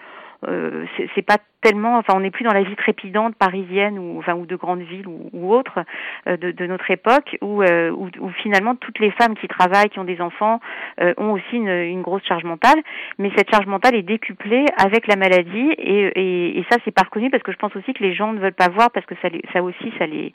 euh, 0.48 0.86
c'est 1.16 1.22
pas 1.22 1.38
tellement, 1.64 1.98
enfin, 1.98 2.14
on 2.16 2.20
n'est 2.20 2.32
plus 2.32 2.44
dans 2.44 2.54
la 2.54 2.64
vie 2.64 2.76
trépidante 2.76 3.36
parisienne 3.36 3.98
ou, 3.98 4.20
enfin, 4.20 4.34
ou 4.34 4.46
de 4.46 4.56
grandes 4.56 4.82
villes 4.82 5.08
ou, 5.08 5.30
ou 5.32 5.54
autres 5.54 5.80
euh, 6.28 6.38
de, 6.38 6.52
de, 6.52 6.66
notre 6.68 6.92
époque, 6.92 7.38
où, 7.42 7.64
euh, 7.64 7.90
où, 7.92 8.10
où, 8.20 8.30
finalement 8.44 8.76
toutes 8.76 9.00
les 9.00 9.12
femmes 9.12 9.36
qui 9.36 9.48
travaillent, 9.48 9.90
qui 9.90 10.00
ont 10.00 10.04
des 10.04 10.22
enfants, 10.22 10.60
euh, 11.02 11.14
ont 11.18 11.32
aussi 11.32 11.56
une, 11.56 11.70
une, 11.70 12.02
grosse 12.02 12.26
charge 12.26 12.44
mentale. 12.44 12.82
Mais 13.18 13.32
cette 13.38 13.50
charge 13.50 13.66
mentale 13.66 13.96
est 13.96 14.04
décuplée 14.04 14.66
avec 14.78 15.08
la 15.08 15.16
maladie, 15.16 15.72
et, 15.78 16.12
et, 16.16 16.60
et 16.60 16.66
ça 16.70 16.78
c'est 16.84 16.94
pas 16.94 17.04
reconnu 17.04 17.30
parce 17.30 17.44
que 17.44 17.52
je 17.52 17.58
pense 17.58 17.76
aussi 17.76 17.94
que 17.94 18.04
les 18.04 18.14
gens 18.14 18.34
ne 18.34 18.40
veulent 18.40 18.54
pas 18.54 18.70
voir 18.70 18.92
parce 18.92 19.06
que 19.06 19.16
ça, 19.22 19.30
les, 19.30 19.42
ça 19.54 19.64
aussi 19.64 19.94
ça 19.98 20.06
les, 20.06 20.34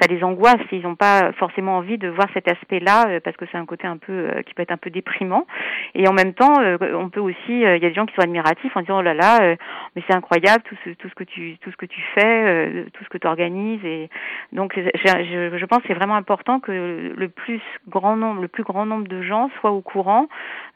ça 0.00 0.06
les 0.08 0.22
angoisse. 0.22 0.56
Ils 0.70 0.82
n'ont 0.82 0.94
pas 0.94 1.32
forcément 1.32 1.76
envie 1.76 1.98
de 1.98 2.08
voir 2.08 2.28
cet 2.34 2.48
aspect-là 2.48 3.20
parce 3.24 3.36
que 3.36 3.46
c'est 3.50 3.58
un 3.58 3.66
côté 3.66 3.86
un 3.86 3.96
peu 3.96 4.30
qui 4.46 4.54
peut 4.54 4.62
être 4.62 4.72
un 4.72 4.76
peu 4.76 4.90
déprimant. 4.90 5.46
Et 5.94 6.06
en 6.06 6.12
même 6.12 6.34
temps, 6.34 6.54
on 6.80 7.08
peut 7.08 7.20
aussi, 7.20 7.36
il 7.48 7.60
y 7.60 7.66
a 7.66 7.78
des 7.78 7.94
gens 7.94 8.06
qui 8.06 8.14
sont 8.14 8.22
admiratifs 8.22 8.76
en 8.76 8.80
disant 8.82 8.98
oh 8.98 9.02
là 9.02 9.14
là 9.14 9.48
euh, 9.48 9.56
mais 9.94 10.02
c'est 10.08 10.14
incroyable 10.14 10.62
tout 10.68 10.76
ce, 10.84 10.90
tout 10.90 11.08
ce 11.08 11.14
que 11.14 11.24
tu 11.24 11.56
tout 11.58 11.70
ce 11.70 11.76
que 11.76 11.86
tu 11.86 12.00
fais, 12.14 12.44
euh, 12.46 12.84
tout 12.92 13.04
ce 13.04 13.08
que 13.08 13.18
tu 13.18 13.26
organises 13.26 13.84
et 13.84 14.10
donc 14.52 14.74
je, 14.76 14.82
je, 14.82 15.64
pense 15.64 15.78
que 15.78 15.88
c'est 15.88 15.94
vraiment 15.94 16.14
important 16.14 16.60
que 16.60 17.14
le 17.16 17.28
plus 17.28 17.60
grand 17.88 18.16
nombre 18.16 18.42
le 18.42 18.48
plus 18.48 18.64
grand 18.64 18.84
nombre 18.86 19.08
de 19.08 19.22
gens 19.22 19.50
soient 19.60 19.70
au 19.70 19.80
courant 19.80 20.28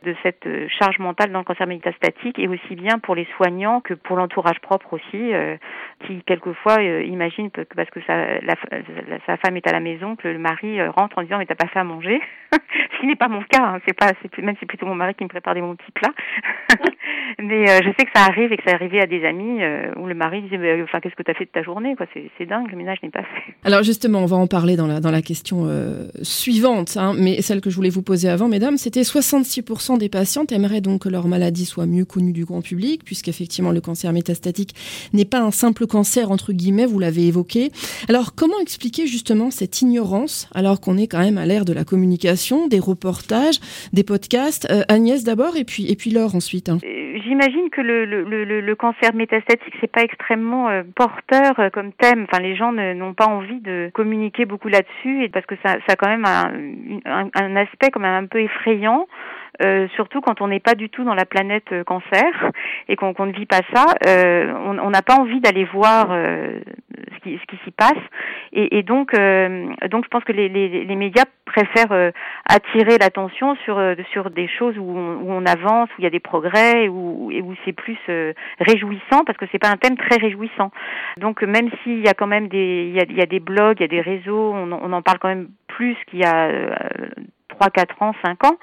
de 0.04 0.14
cette 0.22 0.46
euh, 0.46 0.66
charge 0.68 0.98
mentale 0.98 1.30
dans 1.30 1.40
le 1.40 1.44
cancer 1.44 1.66
métastatique 1.66 2.38
et 2.38 2.48
aussi 2.48 2.74
bien 2.74 2.98
pour 2.98 3.14
les 3.14 3.26
soignants 3.36 3.80
que 3.80 3.94
pour 3.94 4.16
l'entourage 4.16 4.60
propre 4.60 4.94
aussi 4.94 5.32
qui 6.06 6.22
quelquefois 6.22 6.82
imagine 6.82 7.50
que 7.50 7.62
parce 7.74 7.90
que 7.90 8.00
sa, 8.06 8.40
sa 9.26 9.36
femme 9.36 9.56
est 9.56 9.66
à 9.66 9.72
la 9.72 9.80
maison 9.80 10.16
que 10.16 10.28
le 10.28 10.38
mari 10.38 10.82
rentre 10.88 11.18
en 11.18 11.22
disant 11.22 11.38
mais 11.38 11.46
t'as 11.46 11.54
pas 11.54 11.68
fait 11.68 11.78
à 11.78 11.84
manger. 11.84 12.20
Ce 12.52 13.00
qui 13.00 13.06
n'est 13.06 13.16
pas 13.16 13.28
mon 13.28 13.42
cas 13.42 13.62
hein, 13.62 13.78
c'est 13.86 13.96
pas 13.96 14.12
c'est 14.22 14.38
même 14.38 14.56
c'est 14.60 14.66
plutôt 14.66 14.86
mon 14.86 14.94
mari 14.94 15.14
qui 15.14 15.24
me 15.24 15.28
prépare 15.28 15.54
des 15.54 15.60
bons 15.60 15.76
petits 15.76 15.92
plats. 15.92 16.14
Mais 17.38 17.66
je 17.66 17.90
sais 17.98 18.04
que 18.04 18.10
ça 18.14 18.24
arrive 18.28 18.52
et 18.52 18.56
que 18.56 18.68
ça 18.68 18.74
arrivait 18.74 19.00
à 19.00 19.06
des 19.06 19.24
amis 19.24 19.60
où 19.96 20.06
le 20.06 20.14
mari 20.14 20.42
disait, 20.42 20.58
bah, 20.58 20.82
enfin, 20.84 21.00
qu'est-ce 21.00 21.14
que 21.14 21.22
tu 21.22 21.30
as 21.30 21.34
fait 21.34 21.44
de 21.44 21.50
ta 21.50 21.62
journée 21.62 21.94
quoi 21.96 22.06
C'est 22.38 22.46
dingue, 22.46 22.70
le 22.70 22.76
ménage 22.76 22.98
n'est 23.02 23.10
pas 23.10 23.22
fait. 23.22 23.54
Alors 23.64 23.82
justement, 23.82 24.20
on 24.20 24.26
va 24.26 24.36
en 24.36 24.46
parler 24.46 24.76
dans 24.76 24.86
la, 24.86 25.00
dans 25.00 25.10
la 25.10 25.22
question 25.22 25.68
suivante, 26.22 26.96
hein, 26.96 27.14
mais 27.16 27.42
celle 27.42 27.60
que 27.60 27.70
je 27.70 27.76
voulais 27.76 27.90
vous 27.90 28.02
poser 28.02 28.28
avant, 28.28 28.48
mesdames, 28.48 28.76
c'était 28.76 29.02
66% 29.02 29.98
des 29.98 30.08
patientes 30.08 30.52
aimeraient 30.52 30.80
donc 30.80 31.02
que 31.02 31.08
leur 31.08 31.26
maladie 31.26 31.66
soit 31.66 31.86
mieux 31.86 32.04
connue 32.04 32.32
du 32.32 32.44
grand 32.44 32.62
public, 32.62 33.04
puisqu'effectivement 33.04 33.72
le 33.72 33.80
cancer 33.80 34.12
métastatique 34.12 34.74
n'est 35.12 35.24
pas 35.24 35.40
un 35.40 35.50
simple 35.50 35.86
cancer, 35.86 36.30
entre 36.30 36.52
guillemets, 36.52 36.86
vous 36.86 36.98
l'avez 36.98 37.26
évoqué. 37.26 37.70
Alors 38.08 38.34
comment 38.34 38.58
expliquer 38.60 39.06
justement 39.06 39.50
cette 39.50 39.82
ignorance, 39.82 40.48
alors 40.54 40.80
qu'on 40.80 40.96
est 40.96 41.06
quand 41.06 41.20
même 41.20 41.38
à 41.38 41.46
l'ère 41.46 41.64
de 41.64 41.72
la 41.72 41.84
communication, 41.84 42.68
des 42.68 42.78
reportages, 42.78 43.58
des 43.92 44.04
podcasts 44.04 44.70
euh, 44.70 44.82
Agnès 44.88 45.24
d'abord, 45.24 45.56
et 45.56 45.64
puis, 45.64 45.90
et 45.90 45.96
puis 45.96 46.10
Laure 46.10 46.34
ensuite. 46.34 46.68
Hein? 46.68 46.78
Euh, 46.84 47.18
j'imagine 47.24 47.70
que 47.70 47.80
le, 47.80 48.04
le, 48.04 48.24
le, 48.24 48.60
le, 48.60 48.76
cancer 48.76 49.14
métastatique, 49.14 49.71
c'est 49.80 49.90
pas 49.90 50.02
extrêmement 50.02 50.68
euh, 50.68 50.82
porteur 50.94 51.54
comme 51.72 51.92
thème. 51.92 52.26
Enfin, 52.28 52.42
les 52.42 52.56
gens 52.56 52.72
n'ont 52.72 53.14
pas 53.14 53.26
envie 53.26 53.60
de 53.60 53.90
communiquer 53.94 54.44
beaucoup 54.44 54.68
là-dessus, 54.68 55.24
et 55.24 55.28
parce 55.28 55.46
que 55.46 55.54
ça, 55.64 55.76
a 55.86 55.96
quand 55.96 56.08
même 56.08 56.24
un, 56.24 56.52
un, 57.04 57.30
un 57.34 57.56
aspect 57.56 57.90
quand 57.90 58.00
même 58.00 58.24
un 58.24 58.26
peu 58.26 58.40
effrayant. 58.40 59.06
Euh, 59.60 59.86
surtout 59.96 60.22
quand 60.22 60.40
on 60.40 60.48
n'est 60.48 60.60
pas 60.60 60.74
du 60.74 60.88
tout 60.88 61.04
dans 61.04 61.14
la 61.14 61.26
planète 61.26 61.70
euh, 61.72 61.84
cancer 61.84 62.50
et 62.88 62.96
qu'on 62.96 63.26
ne 63.26 63.32
vit 63.32 63.44
pas 63.44 63.60
ça, 63.74 63.84
euh, 64.06 64.50
on 64.56 64.88
n'a 64.88 65.02
pas 65.02 65.16
envie 65.16 65.40
d'aller 65.40 65.64
voir 65.64 66.08
ce 66.08 67.18
qui, 67.22 67.38
ce 67.38 67.46
qui 67.46 67.62
s'y 67.64 67.70
passe. 67.70 67.92
Et, 68.52 68.78
et 68.78 68.82
donc, 68.82 69.12
donc 69.12 70.04
je 70.04 70.08
pense 70.08 70.24
que 70.24 70.32
les, 70.32 70.48
les, 70.48 70.84
les 70.84 70.96
médias 70.96 71.24
préfèrent 71.44 72.12
attirer 72.48 72.98
l'attention 72.98 73.54
sur 73.64 73.80
sur 74.10 74.30
des 74.30 74.48
choses 74.48 74.76
où 74.78 74.84
on, 74.84 75.16
où 75.16 75.32
on, 75.32 75.44
avance, 75.46 75.88
où 75.90 75.94
il 75.98 76.04
y 76.04 76.06
a 76.06 76.10
des 76.10 76.20
progrès, 76.20 76.88
où, 76.88 77.30
où 77.32 77.54
c'est 77.64 77.72
plus 77.72 77.98
réjouissant 78.58 79.24
parce 79.26 79.38
que 79.38 79.46
c'est 79.52 79.58
pas 79.58 79.70
un 79.70 79.76
thème 79.76 79.96
très 79.96 80.16
réjouissant. 80.16 80.70
Donc 81.18 81.42
même 81.42 81.70
s'il 81.82 82.00
y 82.00 82.08
a 82.08 82.14
quand 82.14 82.26
même 82.26 82.48
des 82.48 82.88
il 82.88 82.94
y 82.94 83.00
a, 83.00 83.04
il 83.08 83.16
y 83.16 83.22
a 83.22 83.26
des 83.26 83.40
blogs, 83.40 83.76
il 83.80 83.82
y 83.82 83.84
a 83.84 83.88
des 83.88 84.00
réseaux, 84.00 84.52
on, 84.54 84.72
on 84.72 84.92
en 84.92 85.02
parle 85.02 85.18
quand 85.18 85.28
même 85.28 85.48
plus 85.68 85.96
qu'il 86.08 86.20
y 86.20 86.24
a 86.24 86.48
3, 87.52 87.70
4 87.70 88.02
ans, 88.02 88.14
5 88.24 88.44
ans, 88.44 88.56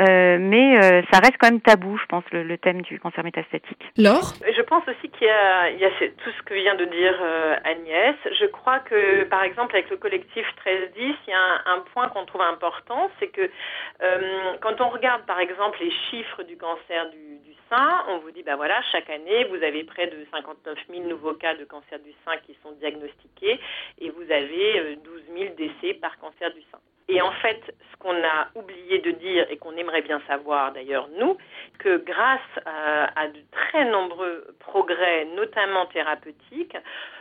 euh, 0.00 0.38
mais 0.40 0.78
euh, 0.78 1.02
ça 1.12 1.18
reste 1.20 1.36
quand 1.38 1.50
même 1.50 1.60
tabou, 1.60 1.96
je 1.98 2.06
pense, 2.06 2.24
le, 2.32 2.58
thème 2.58 2.82
du 2.82 2.98
cancer 2.98 3.24
métastatique. 3.24 3.82
Laure 3.96 4.34
Je 4.56 4.62
pense 4.62 4.82
aussi 4.88 5.08
qu'il 5.10 5.26
y 5.26 5.30
a, 5.30 5.70
il 5.70 5.78
y 5.78 5.84
a 5.84 5.90
tout 5.90 6.30
ce 6.36 6.42
que 6.42 6.54
vient 6.54 6.74
de 6.74 6.84
dire 6.84 7.18
euh, 7.20 7.56
Agnès. 7.64 8.16
Je 8.38 8.46
crois 8.46 8.80
que, 8.80 9.24
par 9.24 9.42
exemple, 9.42 9.74
avec 9.76 9.90
le 9.90 9.96
collectif 9.96 10.46
1310, 10.64 11.16
il 11.26 11.30
y 11.30 11.34
a 11.34 11.72
un, 11.72 11.80
point 11.92 12.08
qu'on 12.08 12.26
trouve 12.26 12.42
important, 12.42 13.10
c'est 13.18 13.28
que 13.28 13.50
quand 14.60 14.80
on 14.80 14.88
regarde, 14.88 15.22
par 15.26 15.40
exemple, 15.40 15.78
les 15.80 15.92
chiffres 16.10 16.42
du 16.42 16.56
cancer 16.56 17.10
du, 17.10 17.38
du 17.38 17.54
sein, 17.70 18.04
on 18.08 18.18
vous 18.18 18.30
dit, 18.30 18.42
ben 18.42 18.56
voilà, 18.56 18.80
chaque 18.92 19.08
année, 19.10 19.44
vous 19.44 19.62
avez 19.62 19.84
près 19.84 20.06
de 20.06 20.26
59 20.32 20.78
000 20.90 21.08
nouveaux 21.08 21.34
cas 21.34 21.54
de 21.54 21.64
cancer 21.64 21.98
du 22.00 22.12
sein 22.24 22.36
qui 22.46 22.56
sont 22.62 22.72
diagnostiqués 22.72 23.58
et 24.00 24.10
vous 24.10 24.30
avez 24.30 24.96
12 24.96 25.22
000 25.36 25.54
décès 25.56 25.94
par 25.94 26.18
cancer 26.18 26.52
du 26.52 26.60
sein. 26.70 26.78
Et 27.08 27.22
en 27.22 27.32
fait, 27.32 27.60
ce 27.90 27.96
qu'on 27.98 28.22
a 28.22 28.48
oublié 28.54 28.98
de 28.98 29.10
dire 29.12 29.46
et 29.50 29.56
qu'on 29.56 29.76
aimerait 29.76 30.02
bien 30.02 30.20
savoir 30.26 30.72
d'ailleurs 30.72 31.08
nous, 31.18 31.36
que 31.78 31.96
grâce 31.96 32.40
à, 32.66 33.28
de 33.28 33.40
très 33.50 33.86
nombreux 33.86 34.46
progrès, 34.58 35.24
notamment 35.34 35.86
thérapeutiques, 35.86 36.76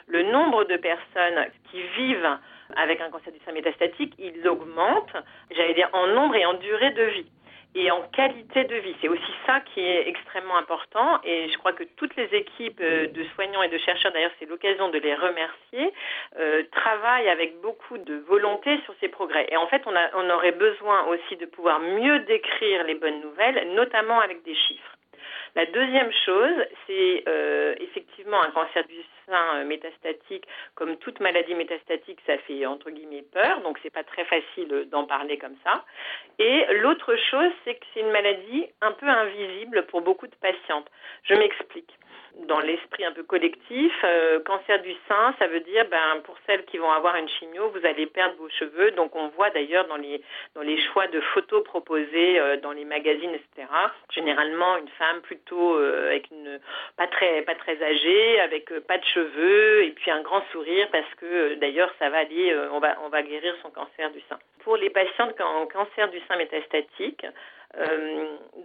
le 0.07 0.23
nombre 0.23 0.65
de 0.65 0.75
personnes 0.75 1.47
qui 1.71 1.81
vivent 1.97 2.37
avec 2.75 2.99
un 2.99 3.09
cancer 3.09 3.31
du 3.31 3.39
sein 3.45 3.53
métastatique, 3.53 4.13
il 4.19 4.45
augmente, 4.47 5.13
j'allais 5.51 5.73
dire 5.73 5.89
en 5.93 6.07
nombre 6.07 6.35
et 6.35 6.45
en 6.45 6.55
durée 6.55 6.91
de 6.91 7.03
vie 7.03 7.31
et 7.75 7.91
en 7.91 8.01
qualité 8.13 8.63
de 8.63 8.75
vie. 8.75 8.95
C'est 9.01 9.07
aussi 9.07 9.33
ça 9.45 9.59
qui 9.61 9.81
est 9.81 10.07
extrêmement 10.07 10.57
important 10.57 11.19
et 11.23 11.49
je 11.49 11.57
crois 11.57 11.73
que 11.73 11.83
toutes 11.95 12.15
les 12.15 12.29
équipes 12.33 12.81
euh, 12.81 13.07
de 13.07 13.23
soignants 13.35 13.61
et 13.61 13.69
de 13.69 13.77
chercheurs, 13.77 14.11
d'ailleurs 14.11 14.31
c'est 14.39 14.49
l'occasion 14.49 14.89
de 14.89 14.97
les 14.97 15.15
remercier, 15.15 15.93
euh, 16.39 16.63
travaillent 16.71 17.29
avec 17.29 17.61
beaucoup 17.61 17.97
de 17.97 18.15
volonté 18.27 18.79
sur 18.85 18.93
ces 18.99 19.09
progrès. 19.09 19.47
Et 19.51 19.57
en 19.57 19.67
fait, 19.67 19.83
on, 19.85 19.95
a, 19.95 20.09
on 20.15 20.29
aurait 20.29 20.51
besoin 20.51 21.05
aussi 21.07 21.35
de 21.37 21.45
pouvoir 21.45 21.79
mieux 21.79 22.19
décrire 22.19 22.83
les 22.83 22.95
bonnes 22.95 23.21
nouvelles, 23.21 23.73
notamment 23.73 24.19
avec 24.19 24.43
des 24.43 24.55
chiffres. 24.55 24.96
La 25.57 25.65
deuxième 25.65 26.11
chose, 26.23 26.53
c'est 26.85 27.23
euh, 27.27 27.73
effectivement 27.79 28.39
un 28.43 28.51
cancer 28.51 28.85
du 28.85 29.01
sein 29.25 29.55
euh, 29.55 29.65
métastatique. 29.65 30.43
Comme 30.75 30.97
toute 30.97 31.19
maladie 31.19 31.55
métastatique, 31.55 32.19
ça 32.27 32.37
fait 32.37 32.67
entre 32.67 32.91
guillemets 32.91 33.23
peur, 33.33 33.61
donc 33.61 33.79
c'est 33.81 33.89
pas 33.89 34.03
très 34.03 34.23
facile 34.25 34.87
d'en 34.91 35.05
parler 35.05 35.39
comme 35.39 35.55
ça. 35.63 35.83
Et 36.37 36.63
l'autre 36.75 37.15
chose, 37.31 37.49
c'est 37.65 37.73
que 37.73 37.85
c'est 37.91 38.01
une 38.01 38.11
maladie 38.11 38.67
un 38.81 38.91
peu 38.91 39.07
invisible 39.07 39.87
pour 39.87 40.01
beaucoup 40.01 40.27
de 40.27 40.35
patientes. 40.35 40.91
Je 41.23 41.33
m'explique 41.33 41.91
dans 42.45 42.59
l'esprit 42.59 43.05
un 43.05 43.11
peu 43.11 43.23
collectif, 43.23 43.93
euh, 44.03 44.39
cancer 44.41 44.81
du 44.81 44.93
sein, 45.07 45.33
ça 45.39 45.47
veut 45.47 45.59
dire, 45.61 45.85
ben, 45.89 46.21
pour 46.23 46.37
celles 46.45 46.65
qui 46.65 46.77
vont 46.77 46.91
avoir 46.91 47.15
une 47.15 47.27
chimio, 47.27 47.69
vous 47.69 47.85
allez 47.85 48.05
perdre 48.05 48.35
vos 48.37 48.49
cheveux. 48.49 48.91
Donc, 48.91 49.15
on 49.15 49.27
voit 49.29 49.49
d'ailleurs 49.49 49.87
dans 49.87 49.97
les, 49.97 50.21
dans 50.55 50.61
les 50.61 50.79
choix 50.87 51.07
de 51.07 51.19
photos 51.19 51.63
proposés 51.63 52.39
euh, 52.39 52.57
dans 52.57 52.71
les 52.71 52.85
magazines, 52.85 53.33
etc. 53.33 53.67
Généralement, 54.11 54.77
une 54.77 54.89
femme 54.89 55.21
plutôt 55.21 55.77
euh, 55.77 56.09
avec 56.09 56.29
une, 56.31 56.59
pas 56.95 57.07
très, 57.07 57.41
pas 57.41 57.55
très 57.55 57.81
âgée, 57.81 58.39
avec 58.41 58.71
pas 58.87 58.97
de 58.97 59.05
cheveux, 59.05 59.83
et 59.83 59.91
puis 59.91 60.11
un 60.11 60.21
grand 60.21 60.43
sourire 60.51 60.87
parce 60.91 61.13
que 61.15 61.55
d'ailleurs, 61.55 61.91
ça 61.99 62.09
va 62.09 62.19
aller, 62.19 62.55
on 62.71 62.79
va, 62.79 62.97
on 63.03 63.09
va 63.09 63.21
guérir 63.23 63.55
son 63.61 63.69
cancer 63.71 64.11
du 64.11 64.21
sein. 64.29 64.37
Pour 64.63 64.77
les 64.77 64.89
patientes 64.89 65.39
en 65.41 65.65
cancer 65.65 66.09
du 66.09 66.19
sein 66.27 66.35
métastatique, 66.35 67.25
euh, 67.25 67.31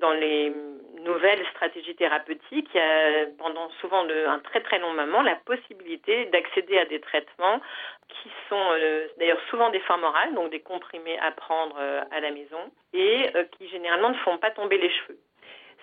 dans 0.01 0.13
les 0.13 0.53
nouvelles 1.01 1.45
stratégies 1.51 1.95
thérapeutiques, 1.97 2.69
il 2.75 2.79
y 2.79 2.81
a 2.81 3.27
pendant 3.39 3.69
souvent 3.81 4.07
un 4.09 4.39
très 4.39 4.61
très 4.61 4.79
long 4.79 4.93
moment 4.93 5.23
la 5.23 5.37
possibilité 5.37 6.27
d'accéder 6.27 6.79
à 6.79 6.85
des 6.85 7.01
traitements 7.01 7.61
qui 8.09 8.31
sont 8.49 8.69
euh, 8.73 9.07
d'ailleurs 9.19 9.41
souvent 9.51 9.71
des 9.71 9.81
formes 9.81 10.05
orales, 10.05 10.35
donc 10.35 10.51
des 10.51 10.61
comprimés 10.61 11.19
à 11.19 11.33
prendre 11.33 11.77
euh, 11.79 12.03
à 12.11 12.21
la 12.21 12.31
maison, 12.31 12.71
et 12.93 13.33
qui 13.57 13.69
généralement 13.69 14.11
ne 14.11 14.17
font 14.17 14.39
pas 14.39 14.51
tomber 14.51 14.79
les 14.79 14.91
cheveux. 14.91 15.19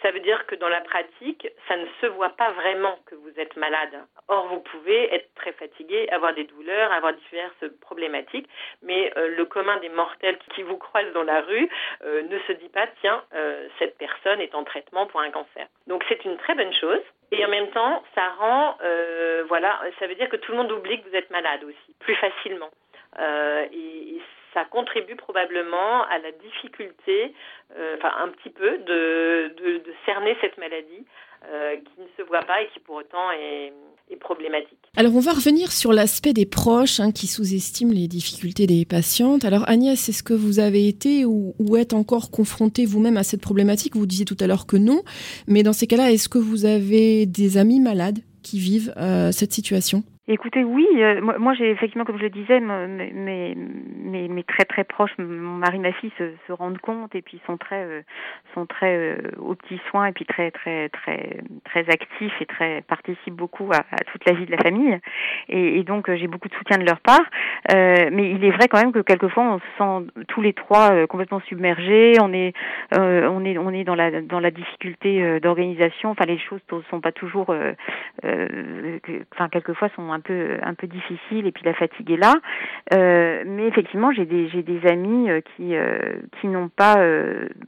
Ça 0.02 0.12
veut 0.12 0.20
dire 0.22 0.46
que 0.46 0.56
dans 0.56 0.70
la 0.70 0.82
pratique, 0.82 1.48
ça 1.68 1.76
ne 1.76 1.86
se 2.00 2.06
voit 2.08 2.30
pas 2.30 2.52
vraiment 2.52 2.98
que 3.06 3.16
vous 3.16 3.38
êtes 3.38 3.56
malade. 3.58 4.00
Or, 4.30 4.48
vous 4.48 4.62
pouvez 4.62 5.14
être 5.14 5.34
très 5.36 5.52
fatigué, 5.52 6.08
avoir 6.10 6.34
des 6.34 6.46
douleurs, 6.46 6.92
avoir 6.94 7.14
diverses 7.14 7.66
problématiques, 7.82 8.48
mais 8.82 9.12
euh, 9.18 9.36
le 9.36 9.46
commun 9.46 9.78
des 9.78 9.90
mortels 9.90 10.38
qui 10.56 10.64
vous 10.64 10.78
croisent 10.78 11.12
dans 11.14 11.24
la 11.24 11.42
rue 11.42 11.70
euh, 12.04 12.22
ne 12.24 12.40
se 12.40 12.54
dit 12.54 12.70
pas, 12.70 12.88
tiens, 13.02 13.24
euh, 13.34 13.68
cette 13.78 13.98
personne 13.98 14.40
est 14.40 14.56
en 14.56 14.64
traitement 14.64 15.06
pour 15.08 15.20
un 15.20 15.32
cancer. 15.32 15.68
Donc 15.88 16.06
c'est 16.08 16.24
une 16.24 16.38
très 16.38 16.56
bonne 16.56 16.74
chose. 16.74 17.02
Et 17.32 17.46
en 17.46 17.50
même 17.50 17.70
temps, 17.72 18.04
ça 18.16 18.28
rend, 18.40 18.76
voilà, 19.48 19.80
ça 20.00 20.08
veut 20.08 20.16
dire 20.16 20.30
que 20.30 20.38
tout 20.38 20.52
le 20.52 20.58
monde 20.58 20.72
oublie 20.72 21.00
que 21.00 21.08
vous 21.08 21.16
êtes 21.16 21.30
malade 21.30 21.64
aussi, 21.64 21.96
plus 22.00 22.16
facilement. 22.16 22.72
et, 23.20 24.16
et 24.16 24.22
ça 24.54 24.66
contribue 24.66 25.16
probablement 25.16 26.04
à 26.10 26.18
la 26.20 26.32
difficulté, 26.32 27.34
euh, 27.78 27.96
enfin 27.98 28.12
un 28.24 28.30
petit 28.30 28.50
peu, 28.50 28.78
de, 28.80 29.82
cerner 30.06 30.36
cette 30.42 30.58
maladie 30.58 31.06
euh, 31.46 31.76
qui 31.78 32.02
ne 32.02 32.08
se 32.18 32.28
voit 32.28 32.42
pas 32.42 32.62
et 32.62 32.68
qui 32.74 32.80
pour 32.80 32.96
autant 32.96 33.32
est, 33.32 33.72
est 34.10 34.16
problématique. 34.16 34.78
Alors 34.98 35.16
on 35.16 35.20
va 35.20 35.32
revenir 35.32 35.72
sur 35.72 35.94
l'aspect 35.94 36.34
des 36.34 36.46
proches 36.46 37.00
hein, 37.00 37.12
qui 37.12 37.28
sous-estiment 37.28 37.94
les 37.94 38.08
difficultés 38.08 38.66
des 38.66 38.86
patientes. 38.86 39.46
Alors 39.46 39.68
Agnès, 39.70 40.10
est-ce 40.10 40.24
que 40.24 40.34
vous 40.34 40.60
avez 40.60 40.88
été 40.88 41.26
ou, 41.26 41.54
ou 41.60 41.78
êtes 41.78 41.94
encore 41.94 42.32
confrontée 42.32 42.86
vous-même 42.86 43.18
à 43.18 43.24
cette 43.24 43.42
problématique? 43.42 43.96
Vous 43.96 44.08
disiez 44.08 44.26
tout 44.26 44.38
à 44.40 44.48
l'heure 44.48 44.66
que 44.66 44.78
non, 44.78 45.04
mais 45.48 45.64
dans 45.64 45.74
ces 45.74 45.88
cas-là, 45.88 46.12
est-ce 46.12 46.30
que 46.30 46.40
vous 46.40 46.66
avez 46.66 47.26
des 47.26 47.58
amis 47.58 47.80
malades? 47.80 48.20
Qui 48.50 48.60
vivent 48.60 48.94
euh, 48.98 49.32
cette 49.32 49.52
situation 49.52 50.04
Écoutez, 50.32 50.64
oui, 50.64 50.86
euh, 50.98 51.22
moi, 51.40 51.56
j'ai 51.56 51.72
effectivement, 51.72 52.06
comme 52.06 52.20
je 52.20 52.24
le 52.26 52.30
disais, 52.30 52.60
mes, 52.60 53.56
mes, 53.56 54.28
mes, 54.28 54.44
très 54.44 54.64
très 54.64 54.84
proches, 54.84 55.10
mon 55.18 55.58
mari, 55.58 55.80
ma 55.80 55.92
fille, 55.92 56.12
se, 56.20 56.30
se 56.46 56.52
rendent 56.52 56.78
compte 56.78 57.16
et 57.16 57.24
puis 57.24 57.42
sont 57.48 57.58
très 57.58 57.84
euh, 57.84 58.02
sont 58.54 58.68
très 58.68 58.96
euh, 58.96 59.18
aux 59.40 59.56
petits 59.56 59.82
soins 59.90 60.06
et 60.06 60.12
puis 60.12 60.26
très 60.26 60.52
très 60.52 60.90
très 60.90 61.40
très 61.66 61.80
actifs 61.90 62.40
et 62.42 62.46
très 62.46 62.84
participent 62.84 63.34
beaucoup 63.34 63.72
à, 63.74 63.84
toute 64.12 64.24
la 64.28 64.34
vie 64.34 64.46
de 64.46 64.52
la 64.52 64.60
famille. 64.60 65.00
Et, 65.48 65.80
et 65.80 65.84
donc 65.84 66.14
j'ai 66.14 66.28
beaucoup 66.28 66.48
de 66.48 66.54
soutien 66.54 66.78
de 66.78 66.86
leur 66.86 67.00
part. 67.00 67.26
mais 67.74 68.32
il 68.32 68.46
est 68.46 68.52
vrai 68.52 68.68
quand 68.68 68.80
même 68.80 68.92
que 68.92 69.00
quelquefois 69.00 69.44
on 69.44 69.58
se 69.58 69.66
sent 69.80 70.26
tous 70.28 70.44
les 70.44 70.54
trois 70.54 71.08
complètement 71.08 71.42
submergés. 71.48 72.18
On 72.22 72.32
est 72.34 72.54
on 72.92 73.44
est 73.46 73.58
on 73.58 73.72
est 73.72 73.84
dans 73.84 73.96
la 73.96 74.22
dans 74.22 74.40
la 74.40 74.52
difficulté 74.52 75.40
d'organisation. 75.40 76.12
Enfin 76.12 76.26
les 76.26 76.38
choses 76.38 76.62
ne 76.72 76.82
sont 76.92 77.02
pas 77.02 77.12
toujours, 77.12 77.48
enfin 79.34 79.50
quelquefois 79.50 79.90
sont 79.96 80.12
un 80.12 80.20
peu 80.20 80.58
un 80.62 80.74
peu 80.74 80.88
difficile 80.88 81.46
et 81.46 81.52
puis 81.52 81.64
la 81.64 81.74
fatigue 81.74 82.12
est 82.12 82.18
là. 82.18 82.36
Euh, 82.94 83.44
mais 83.46 83.68
effectivement, 83.68 84.12
j'ai 84.12 84.26
des 84.26 84.48
j'ai 84.50 84.64
des 84.64 84.86
amis 84.88 85.30
euh, 85.30 85.42
qui 85.42 85.76
euh, 85.76 86.18
qui 86.40 86.48
n'ont 86.48 86.70
pas, 86.70 86.96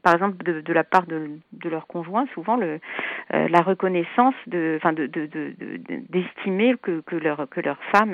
par 0.03 0.13
exemple, 0.13 0.43
de, 0.43 0.73
la 0.73 0.83
part 0.83 1.05
de, 1.05 1.29
de 1.53 1.69
leur 1.69 1.87
conjoint, 1.87 2.25
souvent 2.33 2.57
la 2.57 3.61
reconnaissance 3.61 4.35
enfin 4.77 4.93
de, 4.93 5.09
d'estimer 6.09 6.75
que, 6.81 7.01
que 7.01 7.15
leur 7.15 7.47
que 7.49 7.61
leur 7.61 7.77
femme 7.91 8.13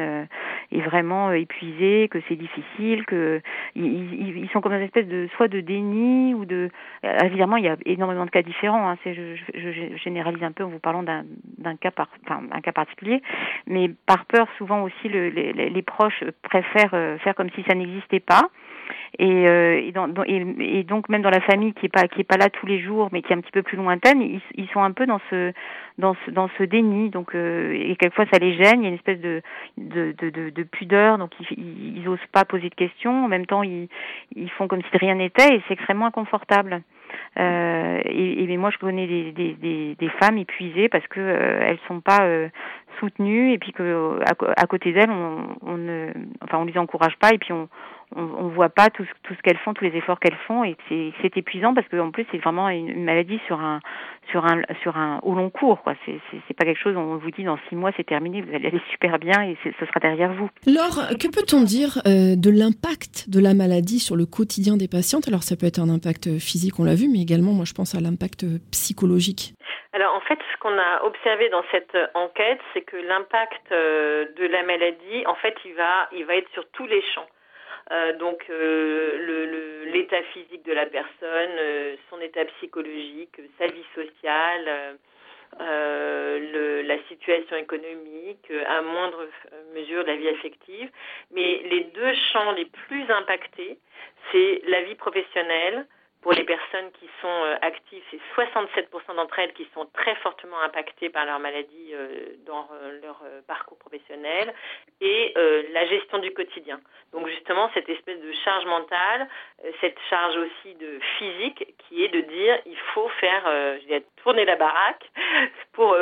est 0.72 0.82
vraiment 0.82 1.32
épuisée, 1.32 2.08
que 2.10 2.20
c'est 2.28 2.36
difficile, 2.36 3.06
que 3.06 3.42
ils, 3.76 4.50
sont 4.52 4.62
comme 4.62 4.74
une 4.74 4.82
espèce 4.82 5.08
de 5.08 5.28
soit 5.36 5.48
de 5.48 5.62
déni 5.62 6.34
ou 6.34 6.46
de 6.46 6.70
évidemment 7.24 7.58
il 7.58 7.66
y 7.66 7.70
a 7.70 7.78
énormément 7.86 8.26
de 8.26 8.32
cas 8.32 8.42
différents. 8.42 8.90
Hein, 8.90 8.98
je, 9.06 9.36
généralise 10.04 10.44
un 10.44 10.52
peu 10.52 10.64
en 10.64 10.70
vous 10.70 10.80
parlant 10.80 11.04
d'un 11.04 11.24
d'un 11.58 11.76
cas 11.76 11.92
par 11.92 12.10
un 12.52 12.62
cas 12.62 12.72
particulier, 12.72 13.22
mais 13.66 13.90
par 14.06 14.26
peur 14.26 14.48
souvent 14.58 14.84
aussi 14.84 15.10
le, 15.10 15.30
les, 15.30 15.82
proches 15.82 16.24
préfèrent 16.44 17.20
faire 17.20 17.36
comme 17.36 17.50
si 17.52 17.64
ça 17.68 17.76
n'existait 17.76 18.20
pas. 18.20 18.50
Et, 19.20 19.48
euh, 19.48 19.82
et, 20.28 20.84
donc 20.84 21.10
même 21.10 21.22
dans 21.22 21.30
la 21.30 21.42
famille 21.42 21.74
qui 21.74 21.88
est 21.88 21.90
pas 21.90 22.08
qui 22.08 22.22
est 22.22 22.24
pas 22.24 22.38
là 22.38 22.50
tous 22.50 22.66
les 22.66 22.80
jours, 22.80 23.10
mais 23.12 23.22
qui 23.22 23.32
est 23.32 23.36
un 23.36 23.42
petit 23.42 23.52
peu 23.52 23.64
plus 23.64 23.78
lointaine, 23.78 24.22
ils, 24.22 24.42
ils 24.56 24.68
sont 24.70 24.82
un 24.82 24.92
peu 24.92 25.06
dans 25.06 25.20
ce 25.30 25.54
dans 25.98 26.16
ce 26.26 26.32
dans 26.32 26.50
ce 26.58 26.64
déni. 26.64 27.10
Donc 27.10 27.34
euh, 27.34 27.74
et 27.74 27.96
quelquefois 27.96 28.26
ça 28.32 28.40
les 28.40 28.54
gêne. 28.56 28.82
Il 28.82 28.84
y 28.84 28.86
a 28.86 28.90
une 28.90 28.96
espèce 28.96 29.20
de 29.20 29.42
de, 29.78 30.14
de, 30.20 30.50
de, 30.50 30.64
pudeur, 30.64 31.18
donc 31.18 31.32
ils, 31.52 31.98
ils, 31.98 32.08
osent 32.08 32.20
pas 32.32 32.46
poser 32.46 32.70
de 32.70 32.76
questions. 32.76 33.26
En 33.26 33.28
même 33.28 33.46
temps, 33.46 33.64
ils 33.64 33.88
ils 34.36 34.52
font 34.52 34.68
comme 34.68 34.82
si 34.82 34.98
rien 34.98 35.16
n'était 35.16 35.56
et 35.56 35.64
c'est 35.68 35.74
extrêmement 35.74 36.08
inconfortable. 36.08 36.82
Euh, 37.40 38.00
et, 38.06 38.44
et, 38.44 38.58
moi, 38.58 38.70
je 38.72 38.78
connais 38.78 39.08
des, 39.08 39.32
des, 39.32 39.54
des, 39.54 39.96
des 39.96 40.10
femmes 40.22 40.38
épuisées 40.38 40.90
parce 40.90 41.06
que 41.08 41.20
euh, 41.20 41.60
elles 41.62 41.80
sont 41.88 42.02
pas 42.02 42.22
euh, 42.24 42.50
soutenues 43.00 43.54
et 43.54 43.58
puis 43.58 43.74
que 43.74 44.20
à, 44.26 44.62
à 44.62 44.66
côté 44.66 44.92
d'elles, 44.94 45.12
on, 45.12 45.56
on 45.62 45.78
ne, 45.78 46.12
enfin, 46.42 46.58
on 46.60 46.66
les 46.66 46.78
encourage 46.78 47.18
pas 47.18 47.34
et 47.34 47.38
puis 47.38 47.54
on 47.54 47.70
on, 48.16 48.22
on 48.22 48.48
voit 48.50 48.70
pas 48.70 48.90
tout, 48.90 49.06
tout 49.24 49.34
ce 49.34 49.42
qu'elles 49.42 49.58
font, 49.58 49.74
tous 49.74 49.84
les 49.84 49.96
efforts 49.96 50.20
qu'elles 50.20 50.38
font, 50.48 50.64
et 50.64 50.76
c'est 50.90 51.38
épuisant 51.38 51.74
parce 51.74 51.88
qu'en 51.90 52.12
plus 52.12 52.26
c'est 52.32 52.38
vraiment 52.38 52.70
une 52.70 53.04
maladie 53.04 53.40
sur 53.48 53.60
un 53.60 53.80
sur 54.32 54.46
un 54.46 54.62
sur 54.82 54.98
un 54.98 55.20
au 55.24 55.34
long 55.34 55.50
cours. 55.50 55.82
Quoi. 55.84 55.94
C'est 56.06 56.20
c'est 56.48 56.54
pas 56.54 56.66
quelque 56.66 56.80
chose 56.80 56.96
où 56.96 57.00
on 57.00 57.18
vous 57.18 57.32
dit 57.32 57.44
dans 57.44 57.58
six 57.70 57.76
mois 57.76 57.92
c'est 57.98 58.06
terminé, 58.06 58.42
vous 58.42 58.54
allez 58.54 58.68
aller 58.68 58.82
super 58.92 59.20
bien 59.20 59.42
et 59.44 59.58
ce 59.64 59.86
sera 59.86 60.00
derrière 60.00 60.34
vous. 60.34 60.50
Laure, 60.66 61.10
que 61.20 61.28
peut-on 61.28 61.64
dire 61.64 62.00
euh, 62.08 62.36
de 62.36 62.50
l'impact 62.50 63.30
de 63.30 63.40
la 63.40 63.54
maladie 63.54 64.00
sur 64.00 64.16
le 64.16 64.26
quotidien 64.26 64.78
des 64.78 64.88
patientes? 64.88 65.28
Alors 65.28 65.44
ça 65.44 65.56
peut 65.56 65.66
être 65.66 65.80
un 65.80 65.90
impact 65.90 66.40
physique, 66.40 66.80
on 66.80 66.84
l'a 66.84 66.96
vu, 66.96 67.10
mais 67.12 67.22
également 67.22 67.52
moi 67.52 67.66
je 67.66 67.74
pense 67.74 67.96
à 67.96 68.00
l'impact 68.00 68.46
psychologique. 68.72 69.54
Alors 69.94 70.14
en 70.14 70.22
fait, 70.22 70.38
ce 70.54 70.58
qu'on 70.60 70.78
a 70.78 71.04
observé 71.06 71.50
dans 71.50 71.64
cette 71.72 71.98
enquête, 72.14 72.60
c'est 72.74 72.82
que 72.82 72.98
l'impact 72.98 73.72
euh, 73.72 74.26
de 74.38 74.46
la 74.46 74.62
maladie, 74.64 75.26
en 75.26 75.36
fait, 75.36 75.56
il 75.66 75.74
va, 75.74 76.08
il 76.16 76.26
va 76.26 76.36
être 76.36 76.52
sur 76.54 76.70
tous 76.74 76.86
les 76.86 77.02
champs. 77.16 77.26
Euh, 77.92 78.14
donc 78.18 78.44
euh, 78.50 79.86
l'état 79.94 80.22
physique 80.34 80.66
de 80.66 80.74
la 80.74 80.86
personne, 80.86 81.56
euh, 81.58 81.96
son 82.10 82.20
état 82.20 82.44
psychologique, 82.58 83.40
sa 83.58 83.68
vie 83.68 83.86
sociale, 83.96 84.98
le, 85.60 86.82
la 86.82 87.02
situation 87.08 87.56
économique, 87.56 88.52
à 88.68 88.82
moindre 88.82 89.28
mesure 89.74 90.04
la 90.04 90.16
vie 90.18 90.28
affective. 90.28 90.90
Mais 91.32 91.62
les 91.70 91.86
deux 91.96 92.14
champs 92.34 92.52
les 92.52 92.66
plus 92.66 93.10
impactés, 93.10 93.78
c'est 94.32 94.62
la 94.68 94.82
vie 94.84 94.96
professionnelle, 94.96 95.86
pour 96.22 96.34
les 96.34 96.44
personnes 96.44 96.92
qui 97.00 97.08
sont 97.22 97.28
euh, 97.28 97.56
actives, 97.62 98.04
c'est 98.10 98.20
67% 98.36 99.16
d'entre 99.16 99.40
elles 99.40 99.54
qui 99.54 99.68
sont 99.74 99.86
très 99.94 100.16
fortement 100.16 100.60
impactées 100.62 101.10
par 101.10 101.26
leur 101.26 101.40
maladie 101.40 101.92
euh, 101.94 102.36
dans 102.46 102.68
euh, 102.74 103.00
leur 103.02 103.24
parcours 103.48 103.78
professionnel 103.78 104.54
et 105.00 105.34
la 105.72 105.86
gestion 105.88 106.18
du 106.20 106.34
quotidien. 106.34 106.80
Donc 107.14 107.28
justement, 107.28 107.70
cette 107.74 107.88
espèce 107.88 108.20
de 108.20 108.32
charge 108.44 108.66
mentale, 108.66 109.28
cette 109.80 109.98
charge 110.10 110.36
aussi 110.38 110.76
de 110.76 111.00
physique 111.18 111.76
qui 111.78 112.04
est 112.04 112.10
de 112.10 112.22
dire 112.22 112.60
il 112.66 112.78
faut 112.94 113.08
faire, 113.20 113.44
je 113.80 113.86
dirais, 113.86 114.04
tourner 114.24 114.46
la 114.46 114.56
baraque 114.56 115.10
pour 115.74 115.96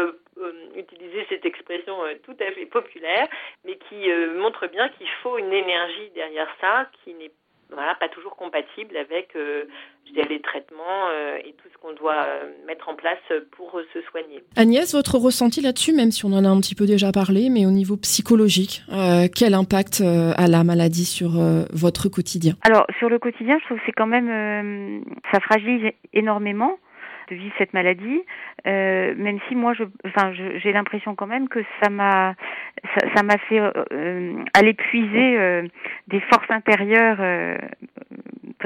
utiliser 0.75 1.25
cette 1.29 1.45
expression 1.45 1.97
tout 2.23 2.35
à 2.39 2.51
fait 2.51 2.65
populaire, 2.65 3.27
mais 3.63 3.77
qui 3.89 4.09
montre 4.35 4.67
bien 4.67 4.89
qu'il 4.89 5.09
faut 5.21 5.37
une 5.37 5.53
énergie 5.53 6.09
derrière 6.11 6.49
ça 6.61 6.87
qui 7.03 7.13
n'est 7.13 7.31
voilà, 7.73 7.95
pas 7.95 8.09
toujours 8.09 8.35
compatible 8.35 8.95
avec 8.95 9.35
euh, 9.35 9.63
les 10.15 10.41
traitements 10.41 11.09
euh, 11.09 11.37
et 11.37 11.53
tout 11.53 11.67
ce 11.73 11.77
qu'on 11.79 11.93
doit 11.93 12.25
euh, 12.25 12.51
mettre 12.67 12.89
en 12.89 12.95
place 12.95 13.19
pour 13.51 13.79
se 13.93 14.01
soigner. 14.09 14.43
Agnès, 14.55 14.93
votre 14.93 15.17
ressenti 15.17 15.61
là-dessus, 15.61 15.93
même 15.93 16.11
si 16.11 16.25
on 16.25 16.33
en 16.33 16.45
a 16.45 16.49
un 16.49 16.59
petit 16.61 16.75
peu 16.75 16.85
déjà 16.85 17.11
parlé, 17.11 17.49
mais 17.49 17.65
au 17.65 17.71
niveau 17.71 17.97
psychologique, 17.97 18.83
quel 19.35 19.53
impact 19.53 20.01
a 20.01 20.47
la 20.47 20.63
maladie 20.63 21.05
sur 21.05 21.31
votre 21.73 22.09
quotidien? 22.09 22.53
Alors, 22.61 22.85
sur 22.99 23.09
le 23.09 23.19
quotidien, 23.19 23.57
je 23.59 23.65
trouve 23.65 23.77
que 23.77 23.83
c'est 23.85 23.91
quand 23.91 24.07
même, 24.07 25.03
ça 25.31 25.39
fragilise 25.39 25.91
énormément 26.13 26.77
de 27.29 27.35
vivre 27.35 27.53
cette 27.57 27.73
maladie, 27.73 28.21
euh, 28.67 29.13
même 29.17 29.39
si 29.47 29.55
moi, 29.55 29.73
je, 29.73 29.83
enfin, 30.05 30.33
j'ai 30.33 30.71
l'impression 30.71 31.15
quand 31.15 31.27
même 31.27 31.47
que 31.47 31.59
ça 31.81 31.89
m'a, 31.89 32.35
ça 33.15 33.23
m'a 33.23 33.37
fait 33.37 33.59
euh, 33.59 34.33
aller 34.53 34.73
puiser 34.73 35.37
euh, 35.37 35.63
des 36.07 36.19
forces 36.21 36.49
intérieures 36.49 37.17
euh, 37.19 37.57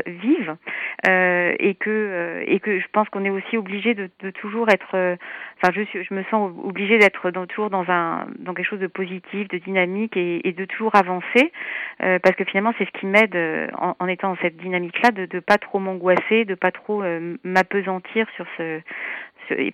vives 0.05 0.55
euh, 1.07 1.55
et 1.59 1.75
que 1.75 2.43
et 2.45 2.59
que 2.59 2.79
je 2.79 2.85
pense 2.91 3.09
qu'on 3.09 3.25
est 3.25 3.29
aussi 3.29 3.57
obligé 3.57 3.93
de, 3.93 4.09
toujours 4.31 4.69
être, 4.69 5.17
enfin, 5.61 5.73
je, 5.73 5.81
je 6.01 6.13
me 6.13 6.23
sens 6.25 6.51
obligée 6.63 6.97
d'être 6.97 7.31
dans, 7.31 7.45
toujours 7.47 7.69
dans 7.69 7.89
un 7.89 8.27
dans 8.39 8.53
quelque 8.53 8.67
chose 8.67 8.79
de 8.79 8.87
positif, 8.87 9.47
de 9.47 9.57
dynamique 9.57 10.15
et, 10.15 10.51
de 10.51 10.65
toujours 10.65 10.95
avancer 10.95 11.51
parce 11.99 12.35
que 12.35 12.43
finalement 12.43 12.73
c'est 12.77 12.85
ce 12.85 12.99
qui 12.99 13.05
m'aide 13.05 13.35
en, 13.77 13.95
en, 13.99 14.07
étant 14.07 14.29
dans 14.29 14.41
cette 14.41 14.57
dynamique-là 14.57 15.11
de 15.11 15.27
ne 15.31 15.39
pas 15.39 15.57
trop 15.57 15.79
m'angoisser, 15.79 16.45
de 16.45 16.55
pas 16.55 16.71
trop 16.71 17.03
m'apesantir 17.43 18.27
sur 18.35 18.45
ce 18.57 18.81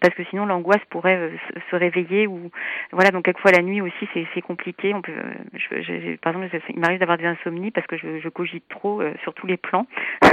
parce 0.02 0.16
que 0.16 0.24
sinon 0.30 0.46
l'angoisse 0.46 0.84
pourrait 0.90 1.18
euh, 1.18 1.30
se 1.70 1.76
réveiller 1.76 2.28
ou 2.28 2.52
voilà 2.92 3.12
donc 3.12 3.26
quelquefois 3.26 3.52
la 3.52 3.62
nuit 3.62 3.82
aussi 3.82 4.08
c'est 4.34 4.42
compliqué. 4.42 4.94
Je, 5.54 6.16
par 6.18 6.34
exemple 6.34 6.60
il 6.70 6.80
m'arrive 6.80 7.00
d'avoir 7.00 7.18
des 7.18 7.26
insomnies 7.26 7.72
parce 7.72 7.88
que 7.88 7.98
je, 7.98 8.30
cogite 8.30 8.68
trop 8.68 9.02
euh, 9.02 9.14
sur 9.24 9.34
tous 9.34 9.48
les 9.48 9.58
plans. 9.58 9.88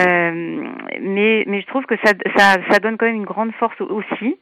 Euh, 0.00 0.64
mais 1.02 1.44
je 1.46 1.66
trouve 1.66 1.84
que 1.84 1.94
ça 2.02 2.14
donne 2.80 2.96
quand 2.96 3.04
même 3.04 3.16
une 3.16 3.26
grande 3.26 3.52
force 3.52 3.78
aussi. 3.82 4.38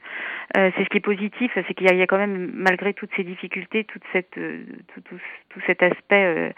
Euh, 0.56 0.70
c'est 0.76 0.84
ce 0.84 0.88
qui 0.88 0.98
est 0.98 1.00
positif 1.00 1.50
c'est 1.54 1.74
qu'il 1.74 1.92
y, 1.92 2.02
a 2.02 2.06
quand 2.06 2.16
même 2.16 2.52
malgré 2.54 2.94
toutes 2.94 3.10
ces 3.16 3.24
difficultés 3.24 3.84
tout, 3.84 3.98
cet 5.66 5.82
aspect 5.82 6.54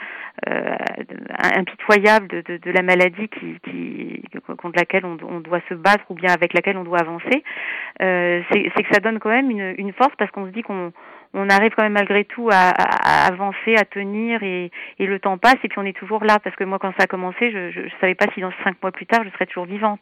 impitoyable 1.57 2.29
de, 2.29 2.71
la 2.71 2.83
maladie 2.83 3.29
qui 3.29 4.23
contre 4.47 4.79
laquelle 4.79 5.05
on, 5.05 5.17
on 5.29 5.41
doit 5.41 5.61
se 5.69 5.75
battre 5.75 6.05
ou 6.11 6.15
bien 6.15 6.33
avec 6.33 6.53
laquelle 6.53 6.77
on 6.77 6.85
doit 6.85 7.01
avancer. 7.01 7.43
Euh, 8.03 8.43
c'est 8.53 8.83
que 8.83 8.95
ça 8.95 9.01
donne 9.01 9.19
quand 9.19 9.31
même 9.31 9.51
une, 9.51 9.75
une 9.79 9.93
force 9.93 10.15
parce 10.19 10.31
qu'on 10.31 10.47
se 10.47 10.53
dit 10.53 10.63
qu'on 10.63 10.93
on 11.35 11.51
arrive 11.51 11.73
quand 11.77 11.83
même 11.83 11.93
malgré 11.93 12.25
tout 12.25 12.49
à, 12.51 12.71
à, 12.71 13.27
avancer, 13.27 13.75
à 13.77 13.85
tenir 13.85 14.43
et, 14.43 14.71
et, 14.99 15.07
le 15.07 15.19
temps 15.19 15.37
passe 15.37 15.57
et 15.65 15.69
puis 15.69 15.79
on 15.79 15.85
est 15.85 15.97
toujours 15.97 16.25
là 16.25 16.39
parce 16.39 16.55
que 16.57 16.65
moi 16.65 16.79
quand 16.79 16.93
ça 16.97 17.05
a 17.05 17.07
commencé, 17.07 17.51
je, 17.51 17.71
je, 17.73 17.89
je 17.89 17.95
savais 18.01 18.15
pas 18.15 18.27
si 18.33 18.41
dans 18.41 18.53
cinq 18.63 18.81
mois 18.83 18.93
plus 18.93 19.07
tard 19.07 19.23
je 19.25 19.31
serais 19.31 19.47
toujours 19.47 19.67
vivante 19.67 20.01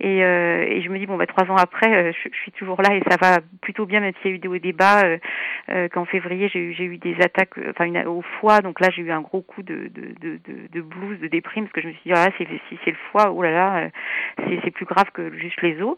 et, 0.00 0.22
euh, 0.22 0.64
et 0.68 0.82
je 0.82 0.90
me 0.90 0.98
dis 0.98 1.06
bon 1.06 1.16
bah 1.16 1.26
trois 1.26 1.50
ans 1.50 1.56
après 1.56 1.92
euh, 1.94 2.12
je, 2.12 2.36
suis 2.36 2.52
toujours 2.52 2.82
là 2.82 2.94
et 2.94 3.02
ça 3.08 3.16
va 3.20 3.38
plutôt 3.62 3.86
bien 3.86 4.00
même 4.00 4.12
s'il 4.20 4.30
y 4.30 4.34
a 4.34 4.36
eu 4.36 4.38
des 4.38 4.48
hauts 4.48 4.56
bas. 4.76 5.04
Euh, 5.04 5.18
euh 5.70 5.88
qu'en 5.88 6.04
février 6.04 6.48
j'ai 6.48 6.58
eu 6.58 6.74
j'ai 6.74 6.84
eu 6.84 6.98
des 6.98 7.16
attaques 7.20 7.58
enfin 7.70 7.84
une, 7.86 7.98
au 8.06 8.22
foie 8.38 8.60
donc 8.60 8.80
là 8.80 8.88
j'ai 8.90 9.02
eu 9.02 9.10
un 9.10 9.20
gros 9.20 9.40
coup 9.40 9.62
de 9.62 9.88
de, 9.88 10.14
de, 10.20 10.38
de, 10.46 10.68
de 10.72 10.80
blues, 10.80 11.18
de 11.20 11.28
déprime 11.28 11.64
parce 11.64 11.72
que 11.72 11.80
je 11.80 11.88
me 11.88 11.92
suis 11.92 12.10
dit 12.10 12.12
ah 12.14 12.28
c'est 12.36 12.46
si 12.68 12.78
c'est 12.84 12.90
le 12.90 12.96
foie 13.10 13.30
oh 13.32 13.42
là 13.42 13.50
là 13.50 13.88
c'est 14.38 14.60
c'est 14.64 14.70
plus 14.70 14.84
grave 14.84 15.10
que 15.12 15.32
juste 15.38 15.60
les 15.62 15.80
os 15.80 15.96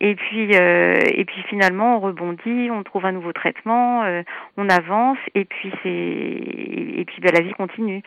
et 0.00 0.14
puis 0.14 0.52
et 0.52 1.24
puis 1.24 1.42
finalement 1.48 1.96
on 1.96 2.00
rebondit, 2.00 2.70
on 2.70 2.82
trouve 2.82 3.06
un 3.06 3.12
nouveau 3.12 3.32
traitement 3.32 4.04
euh, 4.17 4.17
on 4.56 4.68
avance 4.68 5.18
et 5.34 5.44
puis 5.44 5.70
c'est 5.82 5.88
et 5.88 7.04
puis 7.06 7.20
ben, 7.20 7.32
la 7.32 7.40
vie 7.40 7.52
continue. 7.52 8.02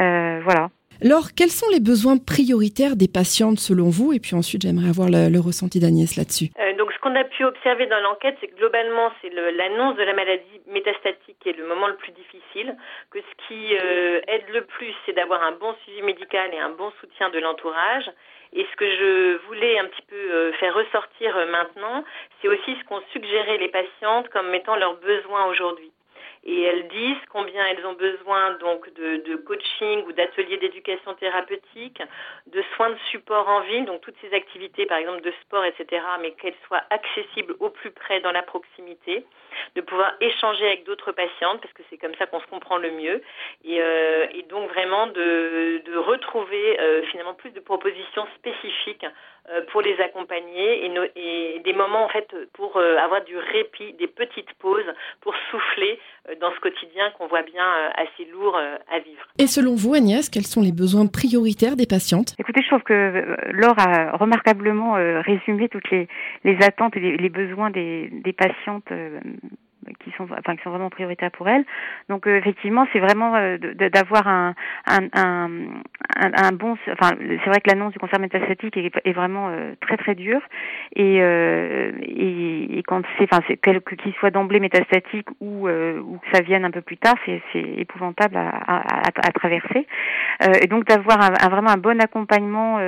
Euh, 0.00 0.40
voilà. 0.44 0.70
Alors, 1.04 1.36
quels 1.36 1.50
sont 1.50 1.68
les 1.70 1.80
besoins 1.80 2.16
prioritaires 2.16 2.96
des 2.96 3.08
patientes 3.08 3.58
selon 3.58 3.90
vous? 3.90 4.14
Et 4.14 4.20
puis 4.20 4.34
ensuite, 4.34 4.62
j'aimerais 4.62 4.88
avoir 4.88 5.10
le, 5.10 5.28
le 5.28 5.40
ressenti 5.40 5.78
d'Agnès 5.78 6.16
là-dessus. 6.16 6.48
Euh, 6.58 6.72
donc, 6.78 6.90
ce 6.92 6.98
qu'on 7.00 7.14
a 7.14 7.24
pu 7.24 7.44
observer 7.44 7.86
dans 7.86 8.00
l'enquête, 8.00 8.36
c'est 8.40 8.48
que 8.48 8.56
globalement, 8.56 9.12
c'est 9.20 9.28
l'annonce 9.28 9.96
de 9.96 10.02
la 10.02 10.14
maladie 10.14 10.60
métastatique 10.72 11.36
qui 11.40 11.50
est 11.50 11.58
le 11.58 11.68
moment 11.68 11.88
le 11.88 11.96
plus 11.96 12.12
difficile. 12.12 12.74
Que 13.10 13.18
ce 13.20 13.34
qui 13.46 13.76
euh, 13.76 14.20
aide 14.26 14.48
le 14.54 14.64
plus, 14.64 14.94
c'est 15.04 15.12
d'avoir 15.12 15.42
un 15.42 15.52
bon 15.52 15.74
suivi 15.84 16.00
médical 16.00 16.48
et 16.54 16.58
un 16.58 16.70
bon 16.70 16.90
soutien 17.00 17.28
de 17.28 17.40
l'entourage. 17.40 18.08
Et 18.56 18.66
ce 18.70 18.76
que 18.76 18.90
je 18.90 19.36
voulais 19.46 19.78
un 19.78 19.84
petit 19.84 20.06
peu 20.08 20.16
euh, 20.16 20.52
faire 20.54 20.74
ressortir 20.74 21.36
euh, 21.36 21.46
maintenant, 21.46 22.04
c'est 22.40 22.48
aussi 22.48 22.74
ce 22.74 22.84
qu'ont 22.84 23.02
suggéré 23.12 23.58
les 23.58 23.68
patientes 23.68 24.30
comme 24.30 24.48
mettant 24.48 24.76
leurs 24.76 24.96
besoins 24.96 25.44
aujourd'hui. 25.46 25.92
Et 26.46 26.62
elles 26.62 26.86
disent 26.86 27.24
combien 27.30 27.66
elles 27.66 27.84
ont 27.84 27.94
besoin 27.94 28.52
donc 28.54 28.88
de, 28.94 29.36
coaching 29.36 30.04
ou 30.06 30.12
d'ateliers 30.12 30.56
d'éducation 30.58 31.14
thérapeutique, 31.14 32.00
de 32.46 32.62
soins 32.74 32.90
de 32.90 32.98
support 33.10 33.48
en 33.48 33.60
ville, 33.62 33.84
donc 33.84 34.00
toutes 34.00 34.14
ces 34.20 34.32
activités 34.32 34.86
par 34.86 34.98
exemple 34.98 35.22
de 35.22 35.32
sport, 35.42 35.64
etc., 35.64 36.02
mais 36.20 36.30
qu'elles 36.32 36.54
soient 36.66 36.82
accessibles 36.90 37.56
au 37.58 37.70
plus 37.70 37.90
près 37.90 38.20
dans 38.20 38.30
la 38.30 38.42
proximité, 38.42 39.26
de 39.74 39.80
pouvoir 39.80 40.12
échanger 40.20 40.66
avec 40.66 40.84
d'autres 40.84 41.12
patientes 41.12 41.60
parce 41.60 41.74
que 41.74 41.82
c'est 41.90 41.98
comme 41.98 42.14
ça 42.14 42.26
qu'on 42.26 42.40
se 42.40 42.46
comprend 42.46 42.78
le 42.78 42.92
mieux 42.92 43.22
et, 43.64 43.82
euh, 43.82 44.26
et 44.32 44.42
donc 44.44 44.68
vraiment 44.70 45.08
de, 45.08 45.82
de 45.84 45.96
retrouver 45.96 46.78
euh, 46.78 47.02
finalement 47.06 47.34
plus 47.34 47.50
de 47.50 47.60
propositions 47.60 48.26
spécifiques 48.36 49.06
pour 49.70 49.80
les 49.82 49.96
accompagner 50.00 50.84
et, 50.84 50.88
no 50.88 51.02
et, 51.14 51.60
des 51.64 51.72
moments 51.72 52.04
en 52.04 52.08
fait 52.08 52.28
pour 52.52 52.76
euh, 52.76 52.96
avoir 52.96 53.24
du 53.24 53.36
répit, 53.36 53.92
des 53.94 54.06
petites 54.06 54.52
pauses 54.58 54.92
pour 55.20 55.34
souffler 55.50 55.98
euh, 56.28 56.34
dans 56.40 56.52
ce 56.52 56.60
quotidien 56.60 57.10
qu'on 57.16 57.26
voit 57.28 57.42
bien 57.42 57.64
assez 57.96 58.24
lourd 58.32 58.56
à 58.56 58.98
vivre. 58.98 59.22
Et 59.38 59.46
selon 59.46 59.74
vous 59.74 59.94
Agnès, 59.94 60.28
quels 60.28 60.46
sont 60.46 60.62
les 60.62 60.72
besoins 60.72 61.06
prioritaires 61.06 61.76
des 61.76 61.86
patientes? 61.86 62.34
Écoutez, 62.38 62.62
je 62.62 62.68
trouve 62.68 62.82
que 62.82 63.24
Laure 63.52 63.78
a 63.78 64.16
remarquablement 64.16 64.94
résumé 65.22 65.68
toutes 65.68 65.90
les, 65.90 66.08
les 66.44 66.56
attentes 66.64 66.96
et 66.96 67.00
les, 67.00 67.16
les 67.16 67.28
besoins 67.28 67.70
des, 67.70 68.08
des 68.10 68.32
patientes 68.32 68.90
qui 70.00 70.10
sont 70.16 70.24
enfin 70.24 70.56
qui 70.56 70.62
sont 70.62 70.70
vraiment 70.70 70.90
prioritaires 70.90 71.30
pour 71.30 71.48
elle. 71.48 71.64
Donc 72.08 72.26
euh, 72.26 72.36
effectivement, 72.36 72.86
c'est 72.92 72.98
vraiment 72.98 73.34
euh, 73.36 73.58
d'avoir 73.58 74.26
un, 74.28 74.54
un, 74.86 75.08
un, 75.14 75.50
un, 76.18 76.52
bon 76.52 76.76
enfin 76.92 77.16
c'est 77.18 77.50
vrai 77.50 77.60
que 77.60 77.70
l'annonce 77.70 77.92
du 77.92 77.98
cancer 77.98 78.20
métastatique 78.20 78.76
est, 78.76 79.12
vraiment 79.12 79.48
euh, 79.50 79.74
très 79.80 79.96
très 79.96 80.14
dure 80.14 80.40
et 80.94 81.16
et, 81.16 82.78
et, 82.78 82.82
quand 82.82 83.02
c'est 83.18 83.24
enfin 83.24 83.42
c'est 83.48 83.56
quel 83.56 83.80
qu'il 83.82 84.12
soit 84.14 84.30
d'emblée 84.30 84.60
métastatique 84.60 85.28
ou 85.40 85.68
ou 85.68 86.18
que 86.18 86.36
ça 86.36 86.42
vienne 86.42 86.64
un 86.64 86.70
peu 86.70 86.82
plus 86.82 86.96
tard, 86.96 87.16
c'est 87.24 87.42
c'est 87.52 87.62
épouvantable 87.78 88.36
à, 88.36 88.48
à, 88.48 88.82
à, 89.08 89.32
traverser. 89.32 89.86
et 90.62 90.66
donc 90.66 90.84
d'avoir 90.84 91.18
un, 91.20 91.48
vraiment 91.48 91.70
un 91.70 91.76
bon 91.76 92.00
accompagnement 92.00 92.78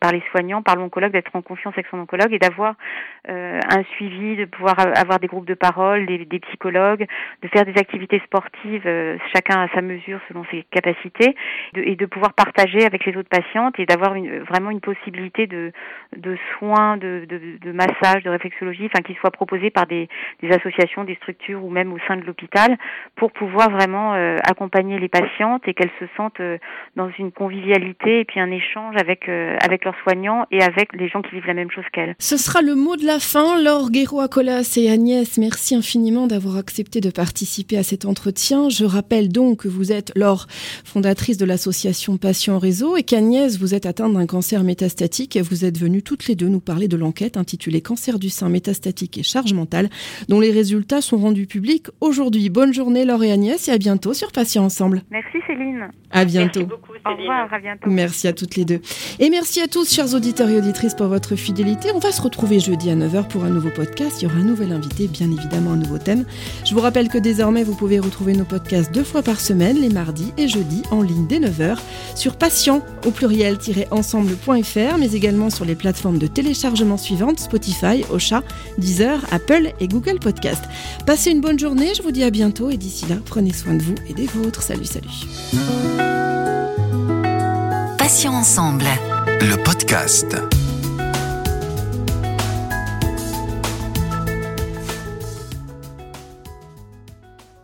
par 0.00 0.12
les 0.12 0.22
soignants, 0.30 0.62
par 0.62 0.76
l'oncologue, 0.76 1.12
d'être 1.12 1.34
en 1.34 1.42
confiance 1.42 1.74
avec 1.74 1.86
son 1.90 1.98
oncologue 1.98 2.32
et 2.32 2.38
d'avoir 2.38 2.74
un 3.28 3.82
suivi, 3.94 4.36
de 4.36 4.44
pouvoir 4.44 4.76
avoir 4.96 5.18
des 5.18 5.26
groupes 5.26 5.46
de 5.46 5.54
parole, 5.54 6.06
des, 6.06 6.24
des 6.24 6.35
des 6.38 6.46
psychologues, 6.46 7.06
de 7.42 7.48
faire 7.48 7.64
des 7.64 7.78
activités 7.78 8.20
sportives, 8.24 8.86
euh, 8.86 9.16
chacun 9.34 9.60
à 9.60 9.68
sa 9.74 9.82
mesure 9.82 10.20
selon 10.28 10.44
ses 10.50 10.64
capacités, 10.70 11.34
et 11.76 11.96
de 11.96 12.06
pouvoir 12.06 12.32
partager 12.34 12.84
avec 12.84 13.04
les 13.04 13.16
autres 13.16 13.28
patientes 13.28 13.78
et 13.78 13.86
d'avoir 13.86 14.14
vraiment 14.48 14.70
une 14.70 14.80
possibilité 14.80 15.46
de, 15.46 15.72
soins, 16.58 16.96
de, 16.96 17.26
de, 17.28 17.58
de 17.60 17.72
massage, 17.72 18.22
de 18.22 18.30
réflexologie, 18.30 18.86
enfin 18.86 19.02
qui 19.02 19.14
soient 19.14 19.30
proposés 19.30 19.70
par 19.70 19.86
des, 19.86 20.08
associations, 20.50 21.04
des 21.04 21.16
structures 21.16 21.64
ou 21.64 21.70
même 21.70 21.92
au 21.92 21.98
sein 22.06 22.16
de 22.16 22.24
l'hôpital 22.24 22.76
pour 23.16 23.32
pouvoir 23.32 23.70
vraiment 23.70 24.14
euh, 24.14 24.36
accompagner 24.44 24.98
les 24.98 25.08
patientes 25.08 25.62
et 25.66 25.74
qu'elles 25.74 25.90
se 25.98 26.06
sentent 26.16 26.40
euh, 26.40 26.58
dans 26.94 27.10
une 27.18 27.32
convivialité 27.32 28.20
et 28.20 28.24
puis 28.24 28.40
un 28.40 28.50
échange 28.50 28.94
avec 29.00 29.28
avec 29.28 29.84
leurs 29.84 29.96
soignants 30.02 30.46
et 30.50 30.62
avec 30.62 30.92
les 30.94 31.08
gens 31.08 31.22
qui 31.22 31.34
vivent 31.34 31.46
la 31.46 31.54
même 31.54 31.70
chose 31.70 31.84
qu'elles. 31.92 32.14
Ce 32.18 32.36
sera 32.36 32.62
le 32.62 32.74
mot 32.74 32.96
de 32.96 33.04
la 33.04 33.18
fin. 33.18 33.60
Laure 33.60 33.90
Guéraud-Acolas 33.90 34.76
et 34.76 34.90
Agnès, 34.90 35.38
merci 35.38 35.74
infiniment 35.74 36.25
d'avoir 36.26 36.56
accepté 36.56 37.00
de 37.00 37.10
participer 37.10 37.76
à 37.76 37.82
cet 37.82 38.04
entretien. 38.04 38.68
Je 38.68 38.84
rappelle 38.84 39.28
donc 39.28 39.60
que 39.62 39.68
vous 39.68 39.92
êtes 39.92 40.12
Laure, 40.14 40.46
fondatrice 40.84 41.38
de 41.38 41.44
l'association 41.44 42.16
Patients 42.16 42.58
Réseau, 42.58 42.96
et 42.96 43.02
qu'Agnès, 43.02 43.58
vous 43.58 43.74
êtes 43.74 43.86
atteinte 43.86 44.14
d'un 44.14 44.26
cancer 44.26 44.62
métastatique 44.64 45.36
et 45.36 45.42
vous 45.42 45.64
êtes 45.64 45.78
venues 45.78 46.02
toutes 46.02 46.26
les 46.26 46.34
deux 46.34 46.48
nous 46.48 46.60
parler 46.60 46.88
de 46.88 46.96
l'enquête 46.96 47.36
intitulée 47.36 47.80
Cancer 47.80 48.18
du 48.18 48.30
sein 48.30 48.48
métastatique 48.48 49.18
et 49.18 49.22
charge 49.22 49.52
mentale, 49.52 49.90
dont 50.28 50.40
les 50.40 50.50
résultats 50.50 51.00
sont 51.00 51.18
rendus 51.18 51.46
publics 51.46 51.86
aujourd'hui. 52.00 52.48
Bonne 52.50 52.72
journée 52.72 53.04
Laure 53.04 53.24
et 53.24 53.32
Agnès 53.32 53.68
et 53.68 53.72
à 53.72 53.78
bientôt 53.78 54.14
sur 54.14 54.32
Patients 54.32 54.64
Ensemble. 54.64 55.02
Merci 55.10 55.38
Céline. 55.46 55.88
À 56.10 56.24
bientôt. 56.24 56.60
Merci 56.60 56.70
beaucoup, 56.70 56.92
Au 57.04 57.16
revoir, 57.16 57.52
à 57.52 57.58
bientôt. 57.58 57.90
Merci 57.90 58.28
à 58.28 58.32
toutes 58.32 58.56
les 58.56 58.64
deux. 58.64 58.80
Et 59.18 59.30
merci 59.30 59.60
à 59.60 59.68
tous, 59.68 59.92
chers 59.92 60.14
auditeurs 60.14 60.48
et 60.48 60.56
auditrices, 60.56 60.94
pour 60.94 61.08
votre 61.08 61.36
fidélité. 61.36 61.90
On 61.94 61.98
va 61.98 62.12
se 62.12 62.22
retrouver 62.22 62.60
jeudi 62.60 62.90
à 62.90 62.96
9h 62.96 63.28
pour 63.28 63.44
un 63.44 63.50
nouveau 63.50 63.70
podcast. 63.70 64.22
Il 64.22 64.24
y 64.24 64.28
aura 64.28 64.38
un 64.38 64.44
nouvel 64.44 64.72
invité, 64.72 65.08
bien 65.08 65.30
évidemment 65.30 65.72
un 65.72 65.76
nouveau 65.76 65.98
thème. 65.98 66.15
Je 66.64 66.74
vous 66.74 66.80
rappelle 66.80 67.08
que 67.08 67.18
désormais, 67.18 67.64
vous 67.64 67.74
pouvez 67.74 67.98
retrouver 67.98 68.34
nos 68.34 68.44
podcasts 68.44 68.92
deux 68.92 69.04
fois 69.04 69.22
par 69.22 69.40
semaine, 69.40 69.80
les 69.80 69.88
mardis 69.88 70.32
et 70.36 70.48
jeudis, 70.48 70.82
en 70.90 71.02
ligne 71.02 71.26
dès 71.26 71.38
9h, 71.38 71.76
sur 72.14 72.36
patient 72.36 72.82
au 73.06 73.10
pluriel-ensemble.fr, 73.10 74.98
mais 74.98 75.12
également 75.12 75.50
sur 75.50 75.64
les 75.64 75.74
plateformes 75.74 76.18
de 76.18 76.26
téléchargement 76.26 76.96
suivantes 76.96 77.40
Spotify, 77.40 78.04
Ocha, 78.10 78.42
Deezer, 78.78 79.20
Apple 79.30 79.72
et 79.80 79.88
Google 79.88 80.18
Podcast. 80.18 80.62
Passez 81.06 81.30
une 81.30 81.40
bonne 81.40 81.58
journée, 81.58 81.92
je 81.96 82.02
vous 82.02 82.12
dis 82.12 82.24
à 82.24 82.30
bientôt 82.30 82.70
et 82.70 82.76
d'ici 82.76 83.06
là, 83.08 83.16
prenez 83.24 83.52
soin 83.52 83.74
de 83.74 83.82
vous 83.82 83.94
et 84.08 84.14
des 84.14 84.26
vôtres. 84.26 84.62
Salut, 84.62 84.84
salut. 84.84 85.08
Patient 87.98 88.34
ensemble. 88.34 88.84
Le 89.40 89.62
podcast. 89.62 90.36